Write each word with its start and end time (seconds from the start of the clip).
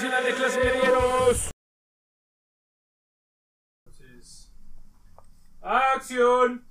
Nacional 0.00 0.24
de 0.24 0.34
Clase 0.34 0.60
Medieros. 0.60 1.50
¡Acción! 5.60 6.66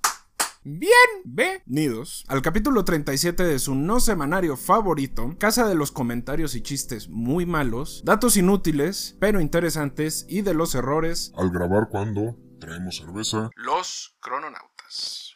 Bienvenidos 0.64 2.24
al 2.26 2.42
capítulo 2.42 2.84
37 2.84 3.44
de 3.44 3.60
su 3.60 3.76
no 3.76 4.00
semanario 4.00 4.56
favorito, 4.56 5.36
Casa 5.38 5.68
de 5.68 5.76
los 5.76 5.92
comentarios 5.92 6.56
y 6.56 6.62
chistes 6.62 7.08
muy 7.08 7.46
malos, 7.46 8.02
datos 8.04 8.36
inútiles 8.36 9.16
pero 9.20 9.40
interesantes 9.40 10.26
y 10.28 10.42
de 10.42 10.54
los 10.54 10.74
errores 10.74 11.32
al 11.36 11.50
grabar 11.50 11.88
cuando 11.88 12.36
traemos 12.58 12.96
cerveza. 12.96 13.48
Los 13.54 14.16
crononautas. 14.18 15.29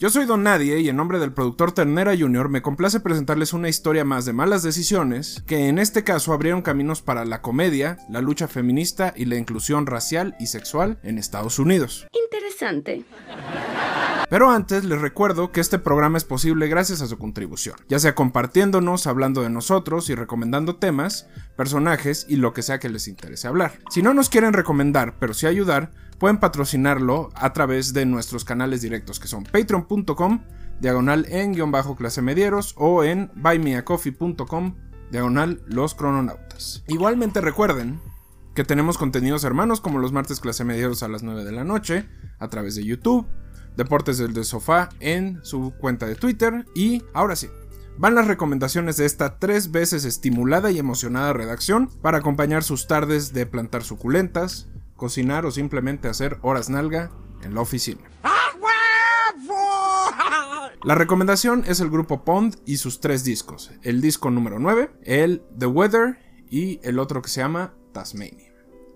Yo 0.00 0.08
soy 0.08 0.24
Don 0.24 0.42
Nadie 0.42 0.80
y 0.80 0.88
en 0.88 0.96
nombre 0.96 1.18
del 1.18 1.34
productor 1.34 1.72
Ternera 1.72 2.16
Jr. 2.18 2.48
me 2.48 2.62
complace 2.62 3.00
presentarles 3.00 3.52
una 3.52 3.68
historia 3.68 4.02
más 4.02 4.24
de 4.24 4.32
malas 4.32 4.62
decisiones 4.62 5.42
que 5.46 5.68
en 5.68 5.78
este 5.78 6.04
caso 6.04 6.32
abrieron 6.32 6.62
caminos 6.62 7.02
para 7.02 7.26
la 7.26 7.42
comedia, 7.42 7.98
la 8.08 8.22
lucha 8.22 8.48
feminista 8.48 9.12
y 9.14 9.26
la 9.26 9.36
inclusión 9.36 9.84
racial 9.84 10.36
y 10.40 10.46
sexual 10.46 10.98
en 11.02 11.18
Estados 11.18 11.58
Unidos. 11.58 12.06
Interesante. 12.14 13.04
Pero 14.30 14.48
antes 14.48 14.84
les 14.84 15.02
recuerdo 15.02 15.52
que 15.52 15.60
este 15.60 15.78
programa 15.78 16.16
es 16.16 16.24
posible 16.24 16.68
gracias 16.68 17.02
a 17.02 17.06
su 17.06 17.18
contribución, 17.18 17.76
ya 17.86 17.98
sea 17.98 18.14
compartiéndonos, 18.14 19.06
hablando 19.06 19.42
de 19.42 19.50
nosotros 19.50 20.08
y 20.08 20.14
recomendando 20.14 20.76
temas, 20.76 21.28
personajes 21.56 22.24
y 22.26 22.36
lo 22.36 22.54
que 22.54 22.62
sea 22.62 22.78
que 22.78 22.88
les 22.88 23.06
interese 23.06 23.48
hablar. 23.48 23.72
Si 23.90 24.00
no 24.00 24.14
nos 24.14 24.30
quieren 24.30 24.54
recomendar, 24.54 25.16
pero 25.18 25.34
sí 25.34 25.46
ayudar, 25.46 25.90
pueden 26.20 26.38
patrocinarlo 26.38 27.30
a 27.34 27.52
través 27.54 27.94
de 27.94 28.04
nuestros 28.04 28.44
canales 28.44 28.82
directos 28.82 29.18
que 29.18 29.26
son 29.26 29.42
patreon.com, 29.42 30.44
diagonal 30.78 31.26
en 31.30 31.54
guion 31.54 31.72
bajo 31.72 31.96
clase 31.96 32.20
medieros 32.20 32.74
o 32.76 33.02
en 33.02 33.32
buymeacoffee.com, 33.34 34.76
diagonal 35.10 35.62
los 35.66 35.94
crononautas. 35.94 36.84
Igualmente 36.86 37.40
recuerden 37.40 38.00
que 38.54 38.64
tenemos 38.64 38.98
contenidos 38.98 39.44
hermanos 39.44 39.80
como 39.80 39.98
los 39.98 40.12
martes 40.12 40.40
clase 40.40 40.62
medieros 40.62 41.02
a 41.02 41.08
las 41.08 41.22
9 41.22 41.42
de 41.42 41.52
la 41.52 41.64
noche 41.64 42.06
a 42.38 42.48
través 42.48 42.74
de 42.74 42.84
YouTube, 42.84 43.26
Deportes 43.76 44.18
del 44.18 44.34
de 44.34 44.44
Sofá 44.44 44.90
en 45.00 45.40
su 45.42 45.72
cuenta 45.80 46.06
de 46.06 46.16
Twitter 46.16 46.66
y 46.74 47.02
ahora 47.14 47.34
sí. 47.34 47.48
Van 47.96 48.14
las 48.14 48.26
recomendaciones 48.26 48.98
de 48.98 49.06
esta 49.06 49.38
tres 49.38 49.70
veces 49.70 50.04
estimulada 50.04 50.70
y 50.70 50.78
emocionada 50.78 51.32
redacción 51.32 51.88
para 52.02 52.18
acompañar 52.18 52.62
sus 52.62 52.86
tardes 52.86 53.32
de 53.32 53.46
plantar 53.46 53.84
suculentas, 53.84 54.68
cocinar 55.00 55.46
o 55.46 55.50
simplemente 55.50 56.08
hacer 56.08 56.38
horas 56.42 56.68
nalga 56.68 57.10
en 57.42 57.54
la 57.54 57.62
oficina. 57.62 58.02
La 60.84 60.94
recomendación 60.94 61.64
es 61.66 61.80
el 61.80 61.88
grupo 61.88 62.22
Pond 62.22 62.56
y 62.66 62.76
sus 62.76 63.00
tres 63.00 63.24
discos, 63.24 63.72
el 63.82 64.02
disco 64.02 64.30
número 64.30 64.58
9, 64.58 64.90
el 65.04 65.42
The 65.58 65.66
Weather 65.66 66.18
y 66.50 66.80
el 66.82 66.98
otro 66.98 67.22
que 67.22 67.30
se 67.30 67.40
llama 67.40 67.72
Tasmania. 67.92 68.52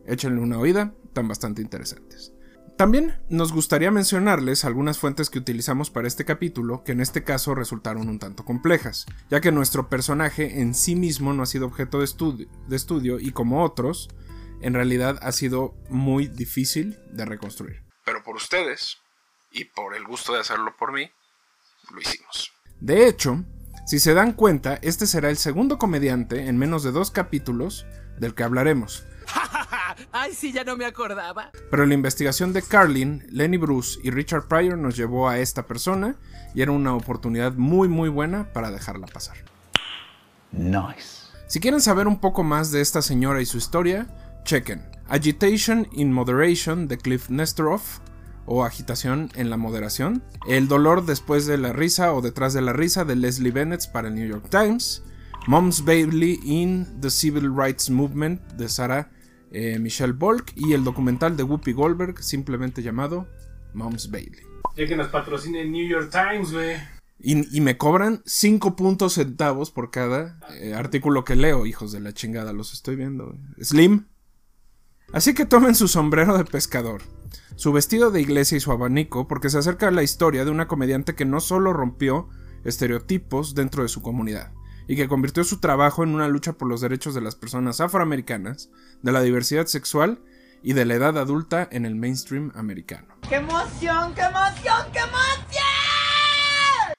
Échenle 0.06 0.42
una 0.42 0.58
oída, 0.58 0.92
están 1.06 1.26
bastante 1.26 1.62
interesantes. 1.62 2.34
También 2.76 3.14
nos 3.30 3.52
gustaría 3.52 3.90
mencionarles 3.90 4.66
algunas 4.66 4.98
fuentes 4.98 5.30
que 5.30 5.38
utilizamos 5.38 5.90
para 5.90 6.08
este 6.08 6.26
capítulo, 6.26 6.84
que 6.84 6.92
en 6.92 7.00
este 7.00 7.22
caso 7.22 7.54
resultaron 7.54 8.08
un 8.08 8.18
tanto 8.18 8.44
complejas, 8.44 9.06
ya 9.30 9.40
que 9.40 9.52
nuestro 9.52 9.88
personaje 9.88 10.60
en 10.60 10.74
sí 10.74 10.96
mismo 10.96 11.32
no 11.32 11.44
ha 11.44 11.46
sido 11.46 11.66
objeto 11.66 12.00
de, 12.00 12.46
de 12.68 12.76
estudio 12.76 13.20
y 13.20 13.30
como 13.30 13.62
otros, 13.62 14.10
en 14.64 14.72
realidad 14.72 15.18
ha 15.20 15.30
sido 15.30 15.74
muy 15.90 16.26
difícil 16.26 16.98
de 17.10 17.26
reconstruir. 17.26 17.82
Pero 18.04 18.22
por 18.22 18.34
ustedes, 18.34 18.96
y 19.52 19.66
por 19.66 19.94
el 19.94 20.04
gusto 20.04 20.32
de 20.32 20.40
hacerlo 20.40 20.74
por 20.78 20.90
mí, 20.90 21.10
lo 21.92 22.00
hicimos. 22.00 22.50
De 22.80 23.06
hecho, 23.06 23.44
si 23.86 23.98
se 23.98 24.14
dan 24.14 24.32
cuenta, 24.32 24.78
este 24.80 25.06
será 25.06 25.28
el 25.28 25.36
segundo 25.36 25.78
comediante 25.78 26.48
en 26.48 26.56
menos 26.56 26.82
de 26.82 26.92
dos 26.92 27.10
capítulos 27.10 27.84
del 28.18 28.34
que 28.34 28.42
hablaremos. 28.42 29.04
¡Ay, 30.12 30.32
sí, 30.32 30.50
ya 30.50 30.64
no 30.64 30.78
me 30.78 30.86
acordaba! 30.86 31.52
Pero 31.70 31.84
la 31.84 31.92
investigación 31.92 32.54
de 32.54 32.62
Carlin, 32.62 33.26
Lenny 33.30 33.58
Bruce 33.58 34.00
y 34.02 34.10
Richard 34.10 34.48
Pryor 34.48 34.78
nos 34.78 34.96
llevó 34.96 35.28
a 35.28 35.40
esta 35.40 35.66
persona 35.66 36.16
y 36.54 36.62
era 36.62 36.72
una 36.72 36.94
oportunidad 36.94 37.52
muy 37.52 37.88
muy 37.88 38.08
buena 38.08 38.50
para 38.54 38.70
dejarla 38.70 39.08
pasar. 39.08 39.36
Nice. 40.52 41.24
Si 41.48 41.60
quieren 41.60 41.82
saber 41.82 42.08
un 42.08 42.18
poco 42.18 42.42
más 42.42 42.70
de 42.70 42.80
esta 42.80 43.02
señora 43.02 43.42
y 43.42 43.46
su 43.46 43.58
historia, 43.58 44.08
chequen 44.44 44.82
Agitation 45.08 45.86
in 45.92 46.12
Moderation 46.12 46.88
de 46.88 46.96
Cliff 46.96 47.28
Nestoroff 47.28 48.00
o 48.46 48.64
Agitación 48.64 49.30
en 49.34 49.50
la 49.50 49.56
Moderación, 49.56 50.22
El 50.46 50.68
dolor 50.68 51.06
después 51.06 51.46
de 51.46 51.58
la 51.58 51.72
risa 51.72 52.12
o 52.12 52.20
detrás 52.20 52.52
de 52.52 52.62
la 52.62 52.72
risa 52.72 53.04
de 53.04 53.16
Leslie 53.16 53.50
Bennett 53.50 53.90
para 53.90 54.08
el 54.08 54.14
New 54.14 54.28
York 54.28 54.48
Times, 54.50 55.02
Mom's 55.46 55.84
Bailey 55.84 56.40
in 56.42 57.00
the 57.00 57.10
Civil 57.10 57.54
Rights 57.54 57.90
Movement 57.90 58.40
de 58.52 58.68
Sarah 58.68 59.10
eh, 59.50 59.78
Michelle 59.78 60.12
Volk 60.12 60.52
y 60.56 60.72
el 60.72 60.84
documental 60.84 61.36
de 61.36 61.42
Whoopi 61.42 61.72
Goldberg 61.72 62.22
simplemente 62.22 62.82
llamado 62.82 63.28
Mom's 63.72 64.10
Bailey. 64.10 64.42
Ya 64.76 64.86
que 64.86 64.96
nos 64.96 65.08
patrocina 65.08 65.60
el 65.60 65.70
New 65.70 65.86
York 65.86 66.10
Times, 66.10 66.52
güey. 66.52 66.76
Y, 67.20 67.56
y, 67.56 67.60
me 67.60 67.78
cobran 67.78 68.22
5 68.26 68.74
puntos 68.74 69.14
centavos 69.14 69.70
por 69.70 69.90
cada 69.90 70.40
eh, 70.58 70.74
artículo 70.74 71.24
que 71.24 71.36
leo, 71.36 71.64
hijos 71.64 71.92
de 71.92 72.00
la 72.00 72.12
chingada, 72.12 72.52
los 72.52 72.72
estoy 72.72 72.96
viendo. 72.96 73.38
Slim. 73.62 74.06
Así 75.14 75.32
que 75.32 75.46
tomen 75.46 75.76
su 75.76 75.86
sombrero 75.86 76.36
de 76.36 76.44
pescador, 76.44 77.00
su 77.54 77.72
vestido 77.72 78.10
de 78.10 78.20
iglesia 78.20 78.56
y 78.56 78.60
su 78.60 78.72
abanico, 78.72 79.28
porque 79.28 79.48
se 79.48 79.58
acerca 79.58 79.86
a 79.86 79.92
la 79.92 80.02
historia 80.02 80.44
de 80.44 80.50
una 80.50 80.66
comediante 80.66 81.14
que 81.14 81.24
no 81.24 81.38
solo 81.38 81.72
rompió 81.72 82.28
estereotipos 82.64 83.54
dentro 83.54 83.84
de 83.84 83.88
su 83.88 84.02
comunidad, 84.02 84.52
y 84.88 84.96
que 84.96 85.06
convirtió 85.06 85.44
su 85.44 85.60
trabajo 85.60 86.02
en 86.02 86.16
una 86.16 86.26
lucha 86.26 86.54
por 86.54 86.66
los 86.66 86.80
derechos 86.80 87.14
de 87.14 87.20
las 87.20 87.36
personas 87.36 87.80
afroamericanas, 87.80 88.70
de 89.02 89.12
la 89.12 89.22
diversidad 89.22 89.66
sexual 89.66 90.20
y 90.64 90.72
de 90.72 90.84
la 90.84 90.94
edad 90.94 91.16
adulta 91.16 91.68
en 91.70 91.86
el 91.86 91.94
mainstream 91.94 92.50
americano. 92.56 93.14
¡Qué 93.28 93.36
emoción, 93.36 94.14
qué 94.16 94.22
emoción, 94.22 94.92
qué 94.92 94.98
emoción! 94.98 95.62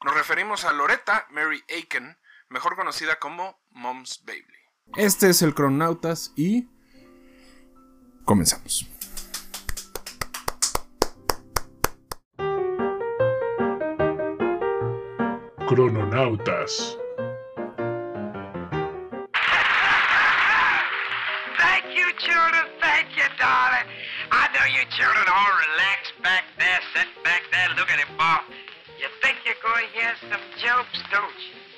Nos 0.05 0.15
referimos 0.15 0.63
a 0.63 0.71
Loretta 0.71 1.27
Mary 1.33 1.61
Aiken, 1.69 2.15
mejor 2.47 2.77
conocida 2.77 3.17
como 3.19 3.59
Mom's 3.71 4.23
Bailey. 4.25 4.45
Este 4.95 5.29
es 5.29 5.41
el 5.41 5.53
Cronautas 5.53 6.31
y 6.37 6.69
comenzamos. 8.25 8.85
Crononautas. 15.67 16.97
children. 22.19 22.65
Thank 22.79 23.17
you, 23.17 23.27
darling. 23.37 23.87
I 24.31 24.47
know 24.55 24.65
you 24.71 24.87
children 24.95 25.25
all 25.27 25.53
relaxed 25.67 26.15
back 26.23 26.43
there, 26.57 26.79
sit 26.95 27.07
back 27.23 27.43
there 27.51 27.69
looking 27.75 27.99
at 27.99 28.09
Bob. 28.17 28.47
You 28.99 29.07
think 29.21 29.37
you're 29.43 29.59
going 29.61 29.83
to 29.83 29.91
hear 29.91 30.13
some 30.31 30.41
jokes, 30.63 30.99
don't 31.11 31.37
you? 31.43 31.74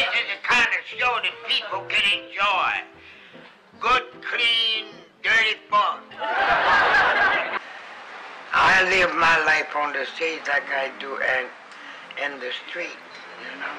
This 0.00 0.08
is 0.16 0.26
the 0.32 0.40
kind 0.48 0.68
of 0.72 0.80
show 0.86 1.12
that 1.20 1.34
people 1.46 1.84
can 1.92 2.00
enjoy. 2.16 2.72
Good, 3.80 4.04
clean, 4.24 4.86
dirty 5.22 5.60
fun. 5.68 6.00
I 8.52 8.88
live 8.88 9.14
my 9.16 9.44
life 9.44 9.76
on 9.76 9.92
the 9.92 10.06
stage 10.06 10.40
like 10.48 10.70
I 10.70 10.90
do 10.98 11.18
and 11.20 11.48
in 12.24 12.40
the 12.40 12.50
street, 12.66 12.96
you 13.44 13.60
know. 13.60 13.76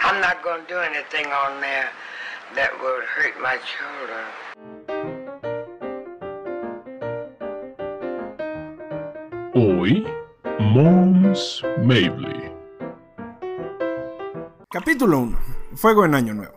I'm 0.00 0.22
not 0.22 0.42
going 0.42 0.62
to 0.62 0.68
do 0.68 0.78
anything 0.78 1.26
on 1.26 1.60
there 1.60 1.90
that 2.54 2.72
would 2.80 3.04
hurt 3.04 3.38
my 3.42 3.58
children. 3.68 4.24
Hoy, 9.52 10.00
Mom's 10.74 11.62
Mabley. 11.78 12.41
Capítulo 14.72 15.18
1. 15.18 15.38
Fuego 15.74 16.06
en 16.06 16.14
Año 16.14 16.32
Nuevo. 16.32 16.54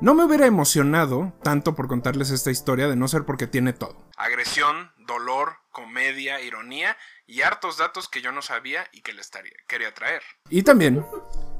No 0.00 0.14
me 0.14 0.24
hubiera 0.24 0.46
emocionado 0.46 1.32
tanto 1.44 1.76
por 1.76 1.86
contarles 1.86 2.32
esta 2.32 2.50
historia 2.50 2.88
de 2.88 2.96
no 2.96 3.06
ser 3.06 3.24
porque 3.24 3.46
tiene 3.46 3.72
todo. 3.72 4.10
Agresión, 4.16 4.90
dolor, 5.06 5.58
comedia, 5.70 6.40
ironía 6.40 6.96
y 7.28 7.42
hartos 7.42 7.78
datos 7.78 8.08
que 8.08 8.20
yo 8.20 8.32
no 8.32 8.42
sabía 8.42 8.88
y 8.90 9.02
que 9.02 9.12
les 9.12 9.30
quería 9.68 9.94
traer. 9.94 10.22
Y 10.50 10.64
también, 10.64 11.06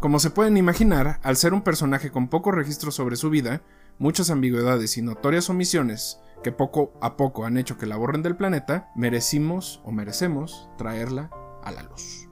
como 0.00 0.18
se 0.18 0.30
pueden 0.30 0.56
imaginar, 0.56 1.20
al 1.22 1.36
ser 1.36 1.54
un 1.54 1.62
personaje 1.62 2.10
con 2.10 2.26
poco 2.26 2.50
registro 2.50 2.90
sobre 2.90 3.14
su 3.14 3.30
vida, 3.30 3.62
muchas 3.98 4.30
ambigüedades 4.30 4.98
y 4.98 5.02
notorias 5.02 5.48
omisiones 5.50 6.18
que 6.42 6.50
poco 6.50 6.98
a 7.00 7.16
poco 7.16 7.46
han 7.46 7.58
hecho 7.58 7.78
que 7.78 7.86
la 7.86 7.96
borren 7.96 8.24
del 8.24 8.36
planeta, 8.36 8.90
merecimos 8.96 9.80
o 9.84 9.92
merecemos 9.92 10.68
traerla 10.76 11.30
a 11.62 11.70
la 11.70 11.84
luz. 11.84 12.28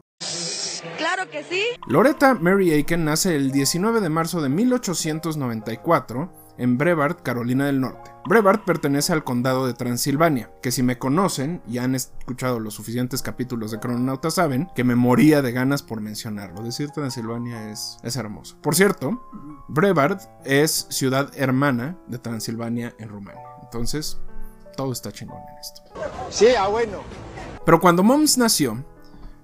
Claro 0.99 1.31
que 1.31 1.44
sí. 1.44 1.62
Loretta 1.87 2.34
Mary 2.34 2.73
Aiken 2.73 3.05
nace 3.05 3.37
el 3.37 3.52
19 3.52 4.00
de 4.00 4.08
marzo 4.08 4.40
de 4.40 4.49
1894 4.49 6.43
en 6.58 6.79
Brevard, 6.79 7.23
Carolina 7.23 7.67
del 7.67 7.81
Norte. 7.81 8.11
Brevard 8.26 8.61
pertenece 8.64 9.12
al 9.12 9.25
condado 9.25 9.67
de 9.67 9.75
Transilvania, 9.75 10.50
que 10.62 10.70
si 10.70 10.82
me 10.82 10.99
conocen 10.99 11.62
y 11.67 11.79
han 11.79 11.94
escuchado 11.94 12.61
los 12.61 12.75
suficientes 12.75 13.23
capítulos 13.23 13.70
de 13.70 13.81
Crononauta 13.81 14.31
saben 14.31 14.69
que 14.75 14.84
me 14.84 14.94
moría 14.94 15.43
de 15.43 15.52
ganas 15.52 15.82
por 15.82 16.00
mencionarlo. 16.00 16.62
Decir 16.62 16.90
Transilvania 16.90 17.70
es, 17.70 17.99
es 18.02 18.17
hermoso. 18.17 18.58
Por 18.61 18.75
cierto, 18.75 19.23
Brevard 19.69 20.20
es 20.44 20.87
ciudad 20.90 21.32
hermana 21.37 21.96
de 22.06 22.19
Transilvania 22.19 22.94
en 22.99 23.08
Rumania. 23.08 23.43
Entonces, 23.62 24.19
todo 24.76 24.93
está 24.93 25.11
chingón 25.11 25.38
en 25.38 25.58
esto. 25.58 25.82
Sí, 26.31 26.49
ah, 26.58 26.69
bueno. 26.69 26.99
Pero 27.64 27.81
cuando 27.81 28.02
Moms 28.02 28.38
nació, 28.38 28.85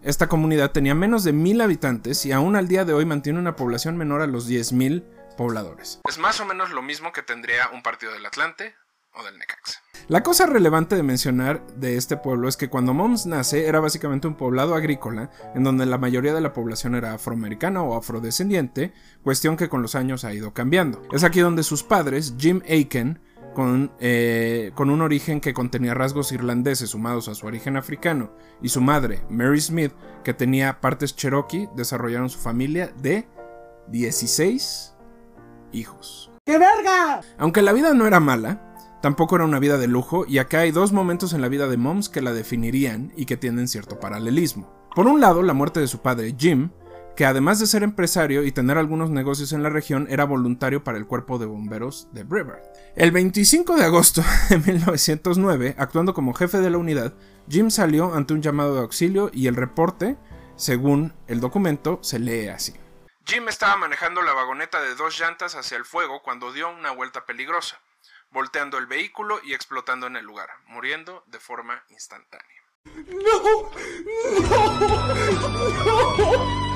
esta 0.02 0.28
comunidad 0.28 0.70
tenía 0.70 0.94
menos 0.94 1.24
de 1.24 1.32
mil 1.32 1.60
habitantes 1.60 2.24
y 2.24 2.32
aún 2.32 2.56
al 2.56 2.68
día 2.68 2.84
de 2.84 2.92
hoy 2.92 3.04
mantiene 3.04 3.38
una 3.38 3.56
población 3.56 3.96
menor 3.96 4.22
a 4.22 4.26
los 4.26 4.48
10.000 4.48 5.04
pobladores. 5.36 6.00
Es 6.08 6.18
más 6.18 6.40
o 6.40 6.44
menos 6.44 6.70
lo 6.70 6.82
mismo 6.82 7.12
que 7.12 7.22
tendría 7.22 7.68
un 7.70 7.82
partido 7.82 8.12
del 8.12 8.24
Atlante 8.24 8.74
o 9.12 9.24
del 9.24 9.38
Necaxa. 9.38 9.80
La 10.06 10.22
cosa 10.22 10.46
relevante 10.46 10.96
de 10.96 11.02
mencionar 11.02 11.66
de 11.76 11.96
este 11.96 12.16
pueblo 12.16 12.48
es 12.48 12.56
que 12.56 12.70
cuando 12.70 12.94
Moms 12.94 13.26
nace 13.26 13.66
era 13.66 13.80
básicamente 13.80 14.26
un 14.26 14.36
poblado 14.36 14.74
agrícola 14.74 15.30
en 15.54 15.64
donde 15.64 15.84
la 15.84 15.98
mayoría 15.98 16.32
de 16.32 16.40
la 16.40 16.52
población 16.52 16.94
era 16.94 17.14
afroamericana 17.14 17.82
o 17.82 17.96
afrodescendiente, 17.96 18.94
cuestión 19.22 19.56
que 19.56 19.68
con 19.68 19.82
los 19.82 19.94
años 19.94 20.24
ha 20.24 20.32
ido 20.32 20.54
cambiando. 20.54 21.02
Es 21.12 21.24
aquí 21.24 21.40
donde 21.40 21.62
sus 21.62 21.82
padres, 21.82 22.34
Jim 22.38 22.62
Aiken, 22.68 23.20
con, 23.58 23.90
eh, 23.98 24.70
con, 24.76 24.88
un 24.88 25.02
origen 25.02 25.40
que 25.40 25.52
contenía 25.52 25.92
rasgos 25.92 26.30
irlandeses 26.30 26.90
sumados 26.90 27.26
a 27.26 27.34
su 27.34 27.44
origen 27.44 27.76
africano, 27.76 28.30
y 28.62 28.68
su 28.68 28.80
madre, 28.80 29.24
Mary 29.28 29.60
Smith, 29.60 29.90
que 30.22 30.32
tenía 30.32 30.80
partes 30.80 31.16
cherokee, 31.16 31.68
desarrollaron 31.74 32.30
su 32.30 32.38
familia 32.38 32.92
de 33.02 33.26
16 33.88 34.94
hijos. 35.72 36.30
¡Qué 36.46 36.56
verga! 36.56 37.20
Aunque 37.36 37.62
la 37.62 37.72
vida 37.72 37.94
no 37.94 38.06
era 38.06 38.20
mala, 38.20 38.76
tampoco 39.02 39.34
era 39.34 39.44
una 39.44 39.58
vida 39.58 39.76
de 39.76 39.88
lujo, 39.88 40.24
y 40.24 40.38
acá 40.38 40.60
hay 40.60 40.70
dos 40.70 40.92
momentos 40.92 41.32
en 41.32 41.40
la 41.40 41.48
vida 41.48 41.66
de 41.66 41.78
Moms 41.78 42.08
que 42.08 42.22
la 42.22 42.32
definirían 42.32 43.12
y 43.16 43.26
que 43.26 43.36
tienen 43.36 43.66
cierto 43.66 43.98
paralelismo. 43.98 44.72
Por 44.94 45.08
un 45.08 45.20
lado, 45.20 45.42
la 45.42 45.52
muerte 45.52 45.80
de 45.80 45.88
su 45.88 45.98
padre, 45.98 46.32
Jim, 46.38 46.70
que 47.18 47.26
además 47.26 47.58
de 47.58 47.66
ser 47.66 47.82
empresario 47.82 48.44
y 48.44 48.52
tener 48.52 48.78
algunos 48.78 49.10
negocios 49.10 49.52
en 49.52 49.64
la 49.64 49.70
región, 49.70 50.06
era 50.08 50.22
voluntario 50.22 50.84
para 50.84 50.98
el 50.98 51.06
cuerpo 51.08 51.40
de 51.40 51.46
bomberos 51.46 52.06
de 52.12 52.22
Brevard. 52.22 52.62
El 52.94 53.10
25 53.10 53.74
de 53.74 53.84
agosto 53.86 54.22
de 54.50 54.58
1909, 54.58 55.74
actuando 55.78 56.14
como 56.14 56.32
jefe 56.32 56.58
de 56.58 56.70
la 56.70 56.78
unidad, 56.78 57.14
Jim 57.48 57.70
salió 57.70 58.14
ante 58.14 58.34
un 58.34 58.42
llamado 58.42 58.76
de 58.76 58.82
auxilio 58.82 59.32
y 59.34 59.48
el 59.48 59.56
reporte, 59.56 60.16
según 60.54 61.12
el 61.26 61.40
documento, 61.40 61.98
se 62.04 62.20
lee 62.20 62.46
así. 62.46 62.74
Jim 63.26 63.48
estaba 63.48 63.76
manejando 63.76 64.22
la 64.22 64.32
vagoneta 64.32 64.80
de 64.80 64.94
dos 64.94 65.18
llantas 65.18 65.56
hacia 65.56 65.76
el 65.76 65.84
fuego 65.84 66.22
cuando 66.22 66.52
dio 66.52 66.70
una 66.70 66.92
vuelta 66.92 67.26
peligrosa, 67.26 67.80
volteando 68.30 68.78
el 68.78 68.86
vehículo 68.86 69.40
y 69.42 69.54
explotando 69.54 70.06
en 70.06 70.14
el 70.14 70.24
lugar, 70.24 70.50
muriendo 70.68 71.24
de 71.26 71.40
forma 71.40 71.82
instantánea. 71.88 72.62
¡No! 76.14 76.67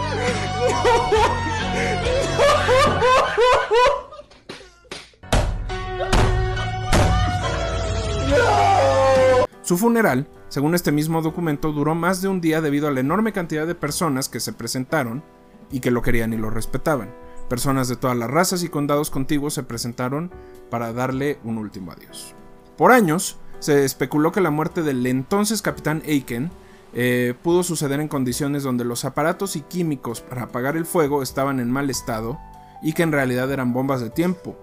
Su 9.62 9.78
funeral, 9.78 10.28
según 10.48 10.74
este 10.74 10.92
mismo 10.92 11.22
documento, 11.22 11.72
duró 11.72 11.94
más 11.94 12.20
de 12.20 12.28
un 12.28 12.40
día 12.40 12.60
debido 12.60 12.88
a 12.88 12.90
la 12.90 13.00
enorme 13.00 13.32
cantidad 13.32 13.66
de 13.66 13.74
personas 13.74 14.28
que 14.28 14.40
se 14.40 14.52
presentaron 14.52 15.22
y 15.70 15.80
que 15.80 15.90
lo 15.90 16.02
querían 16.02 16.32
y 16.32 16.36
lo 16.36 16.50
respetaban. 16.50 17.14
Personas 17.48 17.88
de 17.88 17.96
todas 17.96 18.16
las 18.16 18.30
razas 18.30 18.62
y 18.64 18.68
condados 18.68 19.08
contiguos 19.08 19.54
se 19.54 19.62
presentaron 19.62 20.30
para 20.68 20.92
darle 20.92 21.38
un 21.44 21.58
último 21.58 21.92
adiós. 21.92 22.34
Por 22.76 22.92
años, 22.92 23.38
se 23.60 23.84
especuló 23.84 24.32
que 24.32 24.40
la 24.40 24.50
muerte 24.50 24.82
del 24.82 25.06
entonces 25.06 25.62
capitán 25.62 26.02
Aiken 26.06 26.50
eh, 26.94 27.34
pudo 27.42 27.62
suceder 27.62 28.00
en 28.00 28.08
condiciones 28.08 28.62
donde 28.62 28.84
los 28.84 29.04
aparatos 29.04 29.56
y 29.56 29.62
químicos 29.62 30.20
para 30.20 30.44
apagar 30.44 30.76
el 30.76 30.86
fuego 30.86 31.22
estaban 31.22 31.60
en 31.60 31.70
mal 31.70 31.88
estado 31.90 32.38
y 32.82 32.92
que 32.92 33.02
en 33.02 33.12
realidad 33.12 33.50
eran 33.50 33.72
bombas 33.72 34.00
de 34.00 34.10
tiempo. 34.10 34.56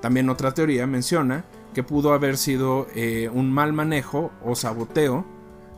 También 0.00 0.28
otra 0.28 0.52
teoría 0.52 0.86
menciona 0.86 1.44
que 1.72 1.82
pudo 1.82 2.12
haber 2.12 2.36
sido 2.36 2.86
eh, 2.94 3.30
un 3.32 3.52
mal 3.52 3.72
manejo 3.72 4.32
o 4.44 4.54
saboteo 4.54 5.24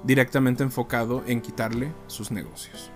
directamente 0.03 0.63
enfocado 0.63 1.23
en 1.27 1.41
quitarle 1.41 1.93
sus 2.07 2.31
negocios. 2.31 2.91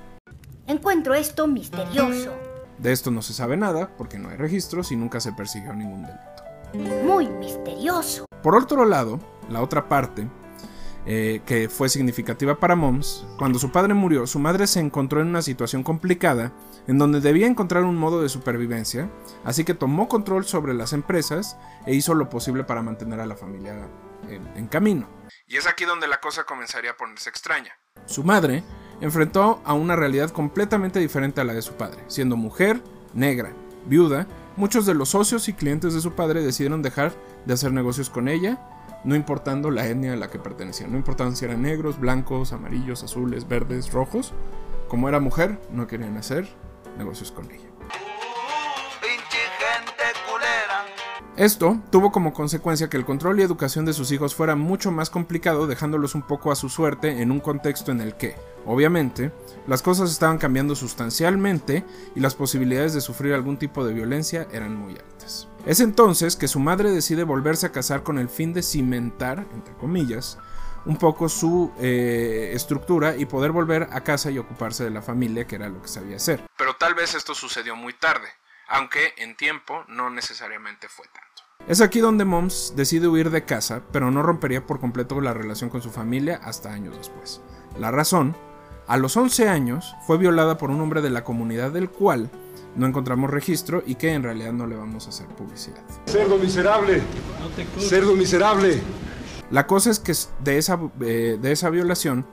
Encuentro 0.66 1.14
esto 1.14 1.46
misterioso. 1.46 2.32
De 2.78 2.92
esto 2.92 3.10
no 3.10 3.22
se 3.22 3.32
sabe 3.32 3.56
nada 3.56 3.90
porque 3.96 4.18
no 4.18 4.28
hay 4.28 4.36
registros 4.36 4.92
y 4.92 4.96
nunca 4.96 5.20
se 5.20 5.32
persiguió 5.32 5.72
ningún 5.72 6.02
delito. 6.02 7.04
Muy 7.04 7.28
misterioso. 7.28 8.26
Por 8.42 8.54
otro 8.54 8.84
lado, 8.84 9.18
la 9.50 9.62
otra 9.62 9.88
parte, 9.88 10.28
eh, 11.10 11.40
que 11.46 11.70
fue 11.70 11.88
significativa 11.88 12.60
para 12.60 12.76
Moms, 12.76 13.26
cuando 13.38 13.58
su 13.58 13.72
padre 13.72 13.94
murió, 13.94 14.26
su 14.26 14.38
madre 14.38 14.66
se 14.66 14.78
encontró 14.78 15.22
en 15.22 15.28
una 15.28 15.40
situación 15.40 15.82
complicada 15.82 16.52
en 16.86 16.98
donde 16.98 17.22
debía 17.22 17.46
encontrar 17.46 17.84
un 17.84 17.96
modo 17.96 18.20
de 18.20 18.28
supervivencia, 18.28 19.10
así 19.42 19.64
que 19.64 19.72
tomó 19.72 20.06
control 20.06 20.44
sobre 20.44 20.74
las 20.74 20.92
empresas 20.92 21.56
e 21.86 21.94
hizo 21.94 22.12
lo 22.12 22.28
posible 22.28 22.62
para 22.62 22.82
mantener 22.82 23.20
a 23.20 23.26
la 23.26 23.36
familia 23.36 23.88
en, 24.28 24.46
en 24.54 24.66
camino. 24.66 25.08
Y 25.46 25.56
es 25.56 25.66
aquí 25.66 25.86
donde 25.86 26.08
la 26.08 26.20
cosa 26.20 26.44
comenzaría 26.44 26.90
a 26.90 26.96
ponerse 26.98 27.30
extraña. 27.30 27.72
Su 28.04 28.22
madre 28.22 28.62
enfrentó 29.00 29.62
a 29.64 29.72
una 29.72 29.96
realidad 29.96 30.28
completamente 30.28 31.00
diferente 31.00 31.40
a 31.40 31.44
la 31.44 31.54
de 31.54 31.62
su 31.62 31.72
padre, 31.72 32.04
siendo 32.08 32.36
mujer, 32.36 32.82
negra, 33.14 33.54
viuda, 33.86 34.26
muchos 34.58 34.84
de 34.84 34.92
los 34.92 35.08
socios 35.08 35.48
y 35.48 35.54
clientes 35.54 35.94
de 35.94 36.02
su 36.02 36.12
padre 36.12 36.42
decidieron 36.42 36.82
dejar 36.82 37.14
de 37.46 37.54
hacer 37.54 37.72
negocios 37.72 38.10
con 38.10 38.28
ella 38.28 38.58
no 39.08 39.16
importando 39.16 39.70
la 39.70 39.86
etnia 39.86 40.12
a 40.12 40.16
la 40.16 40.28
que 40.28 40.38
pertenecían, 40.38 40.92
no 40.92 40.98
importaban 40.98 41.34
si 41.34 41.46
eran 41.46 41.62
negros, 41.62 41.98
blancos, 41.98 42.52
amarillos, 42.52 43.02
azules, 43.02 43.48
verdes, 43.48 43.90
rojos, 43.90 44.34
como 44.86 45.08
era 45.08 45.18
mujer, 45.18 45.58
no 45.72 45.86
querían 45.86 46.18
hacer 46.18 46.46
negocios 46.98 47.32
con 47.32 47.50
ella. 47.50 47.70
Esto 51.36 51.80
tuvo 51.90 52.12
como 52.12 52.34
consecuencia 52.34 52.90
que 52.90 52.98
el 52.98 53.06
control 53.06 53.40
y 53.40 53.44
educación 53.44 53.86
de 53.86 53.94
sus 53.94 54.12
hijos 54.12 54.34
fuera 54.34 54.56
mucho 54.56 54.90
más 54.90 55.08
complicado, 55.08 55.66
dejándolos 55.66 56.14
un 56.14 56.22
poco 56.22 56.52
a 56.52 56.56
su 56.56 56.68
suerte 56.68 57.22
en 57.22 57.30
un 57.30 57.40
contexto 57.40 57.92
en 57.92 58.02
el 58.02 58.14
que, 58.14 58.36
obviamente, 58.68 59.32
las 59.66 59.82
cosas 59.82 60.10
estaban 60.10 60.38
cambiando 60.38 60.76
sustancialmente 60.76 61.84
y 62.14 62.20
las 62.20 62.34
posibilidades 62.34 62.94
de 62.94 63.00
sufrir 63.00 63.34
algún 63.34 63.58
tipo 63.58 63.84
de 63.84 63.94
violencia 63.94 64.46
eran 64.52 64.76
muy 64.76 64.92
altas. 64.92 65.48
Es 65.66 65.80
entonces 65.80 66.36
que 66.36 66.48
su 66.48 66.60
madre 66.60 66.90
decide 66.90 67.24
volverse 67.24 67.66
a 67.66 67.72
casar 67.72 68.02
con 68.02 68.18
el 68.18 68.28
fin 68.28 68.52
de 68.52 68.62
cimentar, 68.62 69.46
entre 69.52 69.74
comillas, 69.74 70.38
un 70.84 70.96
poco 70.96 71.28
su 71.28 71.72
eh, 71.80 72.52
estructura 72.54 73.16
y 73.16 73.26
poder 73.26 73.52
volver 73.52 73.88
a 73.90 74.02
casa 74.02 74.30
y 74.30 74.38
ocuparse 74.38 74.84
de 74.84 74.90
la 74.90 75.02
familia, 75.02 75.46
que 75.46 75.56
era 75.56 75.68
lo 75.68 75.82
que 75.82 75.88
sabía 75.88 76.16
hacer. 76.16 76.44
Pero 76.56 76.76
tal 76.76 76.94
vez 76.94 77.14
esto 77.14 77.34
sucedió 77.34 77.74
muy 77.76 77.94
tarde, 77.94 78.28
aunque 78.68 79.14
en 79.16 79.36
tiempo 79.36 79.84
no 79.88 80.08
necesariamente 80.08 80.88
fue 80.88 81.06
tanto. 81.06 81.28
Es 81.66 81.82
aquí 81.82 82.00
donde 82.00 82.24
Moms 82.24 82.74
decide 82.76 83.08
huir 83.08 83.30
de 83.30 83.44
casa, 83.44 83.82
pero 83.92 84.10
no 84.10 84.22
rompería 84.22 84.66
por 84.66 84.80
completo 84.80 85.20
la 85.20 85.34
relación 85.34 85.68
con 85.68 85.82
su 85.82 85.90
familia 85.90 86.40
hasta 86.42 86.72
años 86.72 86.96
después. 86.96 87.42
La 87.78 87.90
razón, 87.90 88.34
a 88.88 88.96
los 88.96 89.16
11 89.16 89.48
años 89.48 89.94
fue 90.06 90.16
violada 90.16 90.56
por 90.56 90.70
un 90.70 90.80
hombre 90.80 91.02
de 91.02 91.10
la 91.10 91.22
comunidad 91.22 91.70
del 91.70 91.90
cual 91.90 92.30
no 92.74 92.86
encontramos 92.86 93.30
registro 93.30 93.82
y 93.86 93.96
que 93.96 94.14
en 94.14 94.22
realidad 94.22 94.52
no 94.52 94.66
le 94.66 94.76
vamos 94.76 95.06
a 95.06 95.10
hacer 95.10 95.26
publicidad. 95.26 95.82
Cerdo 96.06 96.38
miserable. 96.38 97.02
Cerdo 97.78 98.16
miserable. 98.16 98.80
La 99.50 99.66
cosa 99.66 99.90
es 99.90 99.98
que 99.98 100.14
de 100.42 100.58
esa, 100.58 100.78
eh, 101.00 101.38
de 101.40 101.52
esa 101.52 101.68
violación 101.70 102.24